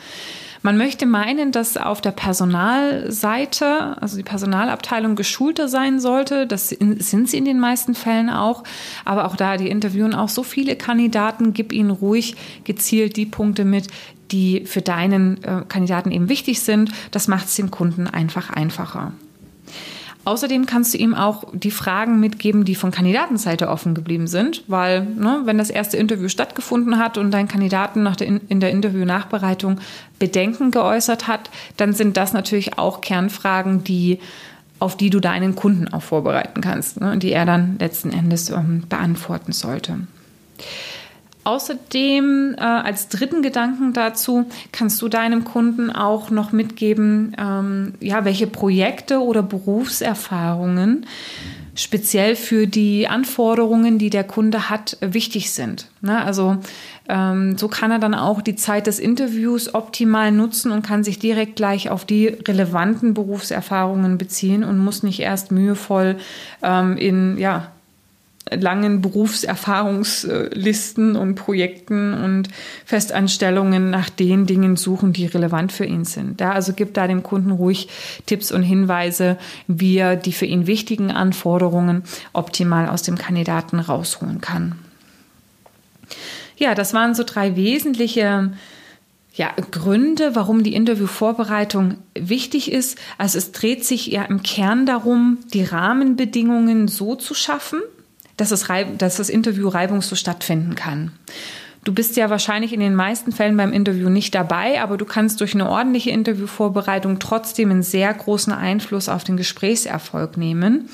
Man 0.66 0.78
möchte 0.78 1.06
meinen, 1.06 1.52
dass 1.52 1.78
auf 1.78 2.02
der 2.02 2.10
Personalseite, 2.10 4.02
also 4.02 4.18
die 4.18 4.24
Personalabteilung 4.24 5.16
geschulter 5.16 5.68
sein 5.68 6.00
sollte. 6.00 6.48
Das 6.48 6.70
sind 6.70 7.30
sie 7.30 7.38
in 7.38 7.46
den 7.46 7.60
meisten 7.60 7.94
Fällen 7.94 8.32
auch. 8.32 8.64
Aber 9.06 9.26
auch 9.26 9.36
da, 9.36 9.58
die 9.58 9.70
interviewen 9.70 10.16
auch 10.16 10.30
so 10.30 10.42
viele 10.42 10.76
Kandidaten. 10.76 11.54
Gib 11.54 11.72
ihnen 11.72 11.92
ruhig 11.92 12.36
gezielt 12.64 13.16
die 13.16 13.28
Punkte 13.28 13.64
mit, 13.64 13.90
die 14.32 14.66
für 14.66 14.82
deinen 14.82 15.38
äh, 15.44 15.62
Kandidaten 15.68 16.10
eben 16.10 16.30
wichtig 16.30 16.60
sind. 16.62 16.92
Das 17.12 17.28
macht 17.28 17.46
es 17.46 17.56
dem 17.58 17.70
Kunden 17.70 18.08
einfach 18.08 18.50
einfacher. 18.50 19.12
Außerdem 20.26 20.66
kannst 20.66 20.94
du 20.94 20.98
ihm 20.98 21.14
auch 21.14 21.44
die 21.54 21.70
Fragen 21.70 22.20
mitgeben, 22.20 22.66
die 22.66 22.74
von 22.74 22.90
Kandidatenseite 22.90 23.70
offen 23.70 23.94
geblieben 23.94 24.26
sind, 24.26 24.64
weil 24.68 25.02
ne, 25.02 25.42
wenn 25.46 25.60
das 25.60 25.70
erste 25.70 25.98
Interview 25.98 26.30
stattgefunden 26.30 26.98
hat 26.98 27.20
und 27.20 27.30
dein 27.30 27.48
Kandidaten 27.48 28.02
nach 28.02 28.16
der, 28.16 28.28
in 28.28 28.60
der 28.60 28.72
Interview-Nachbereitung 28.72 29.80
Bedenken 30.18 30.72
geäußert 30.72 31.28
hat, 31.28 31.52
dann 31.78 31.94
sind 31.94 32.18
das 32.18 32.34
natürlich 32.34 32.80
auch 32.80 33.02
Kernfragen, 33.02 33.84
die 33.84 34.20
auf 34.80 34.98
die 34.98 35.12
du 35.12 35.20
deinen 35.20 35.56
Kunden 35.56 35.94
auch 35.94 36.02
vorbereiten 36.02 36.60
kannst, 36.60 37.00
ne, 37.00 37.18
die 37.18 37.32
er 37.32 37.46
dann 37.46 37.78
letzten 37.80 38.12
Endes 38.12 38.50
ähm, 38.50 38.84
beantworten 38.90 39.52
sollte. 39.52 40.00
Außerdem 41.46 42.56
äh, 42.58 42.62
als 42.62 43.08
dritten 43.08 43.42
Gedanken 43.42 43.94
dazu 43.94 44.46
kannst 44.72 45.02
du 45.02 45.08
deinem 45.08 45.44
Kunden 45.44 45.92
auch 45.92 46.32
noch 46.32 46.52
mitgeben, 46.52 47.36
ähm, 47.38 47.94
ja, 48.00 48.26
welche 48.26 48.48
Projekte 48.48 49.20
oder 49.20 49.44
Berufserfahrungen 49.44 51.06
speziell 51.76 52.36
für 52.38 52.68
die 52.68 53.08
Anforderungen, 53.08 54.00
die 54.00 54.10
der 54.10 54.24
Kunde 54.24 54.70
hat, 54.70 54.98
wichtig 55.02 55.52
sind. 55.52 55.88
Ne? 56.02 56.24
Also 56.24 56.58
ähm, 57.10 57.58
so 57.58 57.68
kann 57.68 57.92
er 57.92 58.00
dann 58.00 58.16
auch 58.16 58.42
die 58.42 58.56
Zeit 58.56 58.88
des 58.88 58.98
Interviews 58.98 59.76
optimal 59.76 60.32
nutzen 60.32 60.72
und 60.72 60.86
kann 60.86 61.04
sich 61.04 61.20
direkt 61.20 61.58
gleich 61.58 61.90
auf 61.90 62.06
die 62.06 62.28
relevanten 62.28 63.14
Berufserfahrungen 63.14 64.18
beziehen 64.18 64.64
und 64.64 64.80
muss 64.80 65.04
nicht 65.04 65.20
erst 65.20 65.52
mühevoll 65.52 66.16
ähm, 66.64 66.98
in 66.98 67.38
ja, 67.38 67.72
langen 68.52 69.02
Berufserfahrungslisten 69.02 71.16
und 71.16 71.36
Projekten 71.36 72.14
und 72.14 72.50
Festanstellungen 72.86 73.90
nach 73.90 74.10
den 74.10 74.46
Dingen 74.46 74.76
suchen, 74.76 75.14
die 75.14 75.26
relevant 75.26 75.72
für 75.72 75.86
ihn 75.86 76.04
sind. 76.06 76.42
Da 76.42 76.52
also 76.52 76.74
gibt 76.74 76.98
da 76.98 77.08
dem 77.08 77.24
Kunden 77.24 77.52
ruhig 77.52 77.88
Tipps 78.28 78.52
und 78.52 78.64
Hinweise, 78.64 79.38
wie 79.68 79.98
er 79.98 80.16
die 80.16 80.34
für 80.34 80.46
ihn 80.46 80.68
wichtigen 80.68 81.12
Anforderungen 81.12 82.04
optimal 82.34 82.88
aus 82.88 83.02
dem 83.02 83.18
Kandidaten 83.18 83.80
rausholen 83.80 84.42
kann. 84.42 84.76
Ja, 86.58 86.76
das 86.76 86.94
waren 86.94 87.16
so 87.16 87.24
drei 87.24 87.56
wesentliche 87.56 88.54
ja, 89.34 89.52
Gründe, 89.72 90.36
warum 90.36 90.64
die 90.64 90.74
Interviewvorbereitung 90.74 91.96
wichtig 92.14 92.72
ist. 92.72 92.98
Also 93.18 93.38
es 93.38 93.52
dreht 93.52 93.84
sich 93.84 94.08
ja 94.08 94.24
im 94.24 94.44
Kern 94.44 94.86
darum, 94.86 95.40
die 95.54 95.64
Rahmenbedingungen 95.64 96.88
so 96.88 97.16
zu 97.16 97.34
schaffen, 97.34 97.82
dass 98.38 98.50
das, 98.50 98.66
dass 98.98 99.18
das 99.18 99.30
Interview 99.30 99.68
reibungslos 99.68 100.20
stattfinden 100.20 100.76
kann. 100.76 101.12
Du 101.84 101.94
bist 101.94 102.18
ja 102.18 102.32
wahrscheinlich 102.32 102.74
in 102.74 102.80
den 102.80 102.96
meisten 102.96 103.32
Fällen 103.32 103.56
beim 103.56 103.72
Interview 103.72 104.10
nicht 104.10 104.34
dabei, 104.34 104.82
aber 104.82 104.98
du 104.98 105.06
kannst 105.06 105.40
durch 105.40 105.54
eine 105.54 105.70
ordentliche 105.70 106.10
Interviewvorbereitung 106.10 107.20
trotzdem 107.20 107.70
einen 107.70 107.84
sehr 107.84 108.12
großen 108.12 108.52
Einfluss 108.52 109.08
auf 109.08 109.24
den 109.24 109.38
Gesprächserfolg 109.38 110.36
nehmen 110.36 110.90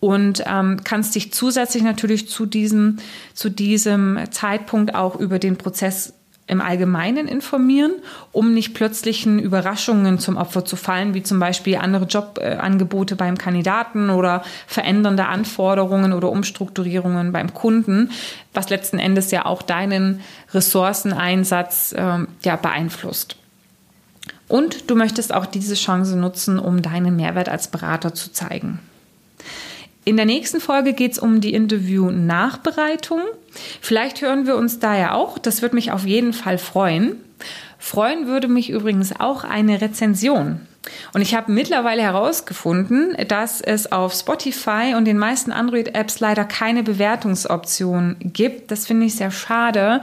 und 0.00 0.44
ähm, 0.46 0.80
kannst 0.84 1.14
dich 1.14 1.32
zusätzlich 1.32 1.82
natürlich 1.82 2.28
zu 2.28 2.44
diesem, 2.44 2.98
zu 3.32 3.48
diesem 3.48 4.18
Zeitpunkt 4.30 4.94
auch 4.94 5.16
über 5.16 5.38
den 5.38 5.56
Prozess 5.56 6.12
im 6.48 6.60
Allgemeinen 6.60 7.28
informieren, 7.28 7.92
um 8.32 8.54
nicht 8.54 8.74
plötzlichen 8.74 9.38
Überraschungen 9.38 10.18
zum 10.18 10.36
Opfer 10.36 10.64
zu 10.64 10.76
fallen, 10.76 11.14
wie 11.14 11.22
zum 11.22 11.38
Beispiel 11.38 11.76
andere 11.76 12.06
Jobangebote 12.06 13.16
beim 13.16 13.38
Kandidaten 13.38 14.10
oder 14.10 14.42
verändernde 14.66 15.26
Anforderungen 15.26 16.12
oder 16.12 16.30
Umstrukturierungen 16.30 17.32
beim 17.32 17.54
Kunden, 17.54 18.10
was 18.54 18.70
letzten 18.70 18.98
Endes 18.98 19.30
ja 19.30 19.44
auch 19.44 19.62
deinen 19.62 20.20
Ressourceneinsatz 20.52 21.92
äh, 21.92 22.26
ja, 22.42 22.56
beeinflusst. 22.56 23.36
Und 24.48 24.90
du 24.90 24.96
möchtest 24.96 25.34
auch 25.34 25.44
diese 25.44 25.74
Chance 25.74 26.16
nutzen, 26.16 26.58
um 26.58 26.80
deinen 26.80 27.16
Mehrwert 27.16 27.50
als 27.50 27.68
Berater 27.68 28.14
zu 28.14 28.32
zeigen. 28.32 28.80
In 30.08 30.16
der 30.16 30.24
nächsten 30.24 30.58
Folge 30.58 30.94
geht 30.94 31.12
es 31.12 31.18
um 31.18 31.42
die 31.42 31.52
Interview-Nachbereitung. 31.52 33.20
Vielleicht 33.82 34.22
hören 34.22 34.46
wir 34.46 34.56
uns 34.56 34.78
da 34.78 34.96
ja 34.96 35.12
auch. 35.12 35.36
Das 35.36 35.60
würde 35.60 35.74
mich 35.74 35.92
auf 35.92 36.06
jeden 36.06 36.32
Fall 36.32 36.56
freuen. 36.56 37.16
Freuen 37.78 38.26
würde 38.26 38.48
mich 38.48 38.70
übrigens 38.70 39.20
auch 39.20 39.44
eine 39.44 39.82
Rezension. 39.82 40.62
Und 41.12 41.22
ich 41.22 41.34
habe 41.34 41.52
mittlerweile 41.52 42.02
herausgefunden, 42.02 43.16
dass 43.28 43.60
es 43.60 43.90
auf 43.90 44.12
Spotify 44.12 44.94
und 44.96 45.04
den 45.04 45.18
meisten 45.18 45.52
Android-Apps 45.52 46.20
leider 46.20 46.44
keine 46.44 46.82
Bewertungsoption 46.82 48.16
gibt. 48.20 48.70
Das 48.70 48.86
finde 48.86 49.06
ich 49.06 49.16
sehr 49.16 49.30
schade. 49.30 50.00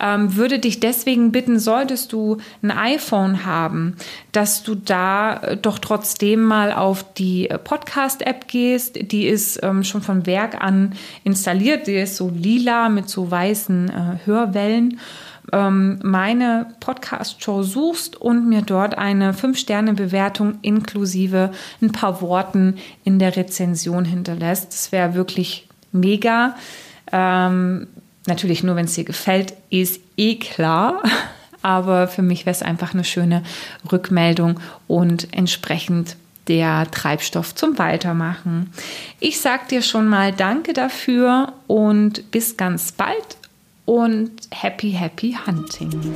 Ähm, 0.00 0.36
würde 0.36 0.58
dich 0.58 0.80
deswegen 0.80 1.32
bitten, 1.32 1.58
solltest 1.58 2.12
du 2.12 2.38
ein 2.62 2.70
iPhone 2.70 3.44
haben, 3.44 3.96
dass 4.32 4.62
du 4.62 4.74
da 4.74 5.36
äh, 5.36 5.56
doch 5.56 5.78
trotzdem 5.78 6.42
mal 6.42 6.72
auf 6.72 7.12
die 7.14 7.48
Podcast-App 7.62 8.48
gehst. 8.48 9.12
Die 9.12 9.26
ist 9.26 9.60
ähm, 9.62 9.84
schon 9.84 10.02
von 10.02 10.26
Werk 10.26 10.62
an 10.62 10.94
installiert. 11.22 11.86
Die 11.86 11.94
ist 11.94 12.16
so 12.16 12.30
lila 12.34 12.88
mit 12.88 13.08
so 13.08 13.30
weißen 13.30 13.88
äh, 13.88 14.26
Hörwellen 14.26 14.98
ähm, 15.52 15.98
meine 16.02 16.66
Podcast-Show 16.80 17.62
suchst 17.62 18.16
und 18.16 18.48
mir 18.48 18.62
dort 18.62 18.96
eine 18.96 19.32
5-Sterne-Bewertung 19.32 20.58
inklusive 20.62 21.50
ein 21.82 21.92
paar 21.92 22.20
Worten 22.20 22.76
in 23.04 23.18
der 23.18 23.36
Rezension 23.36 24.04
hinterlässt. 24.04 24.72
Das 24.72 24.92
wäre 24.92 25.14
wirklich 25.14 25.68
mega. 25.92 26.56
Ähm, 27.12 27.86
natürlich 28.26 28.62
nur, 28.62 28.76
wenn 28.76 28.86
es 28.86 28.94
dir 28.94 29.04
gefällt, 29.04 29.54
ist 29.70 30.00
eh 30.16 30.36
klar. 30.36 31.02
Aber 31.62 32.08
für 32.08 32.20
mich 32.20 32.44
wäre 32.44 32.54
es 32.54 32.62
einfach 32.62 32.92
eine 32.92 33.04
schöne 33.04 33.42
Rückmeldung 33.90 34.60
und 34.86 35.28
entsprechend 35.32 36.16
der 36.46 36.90
Treibstoff 36.90 37.54
zum 37.54 37.78
Weitermachen. 37.78 38.70
Ich 39.18 39.40
sage 39.40 39.62
dir 39.70 39.80
schon 39.80 40.06
mal 40.06 40.30
Danke 40.32 40.74
dafür 40.74 41.54
und 41.66 42.30
bis 42.30 42.58
ganz 42.58 42.92
bald 42.92 43.38
und 43.86 44.48
happy, 44.52 44.90
happy 44.92 45.36
hunting. 45.46 46.14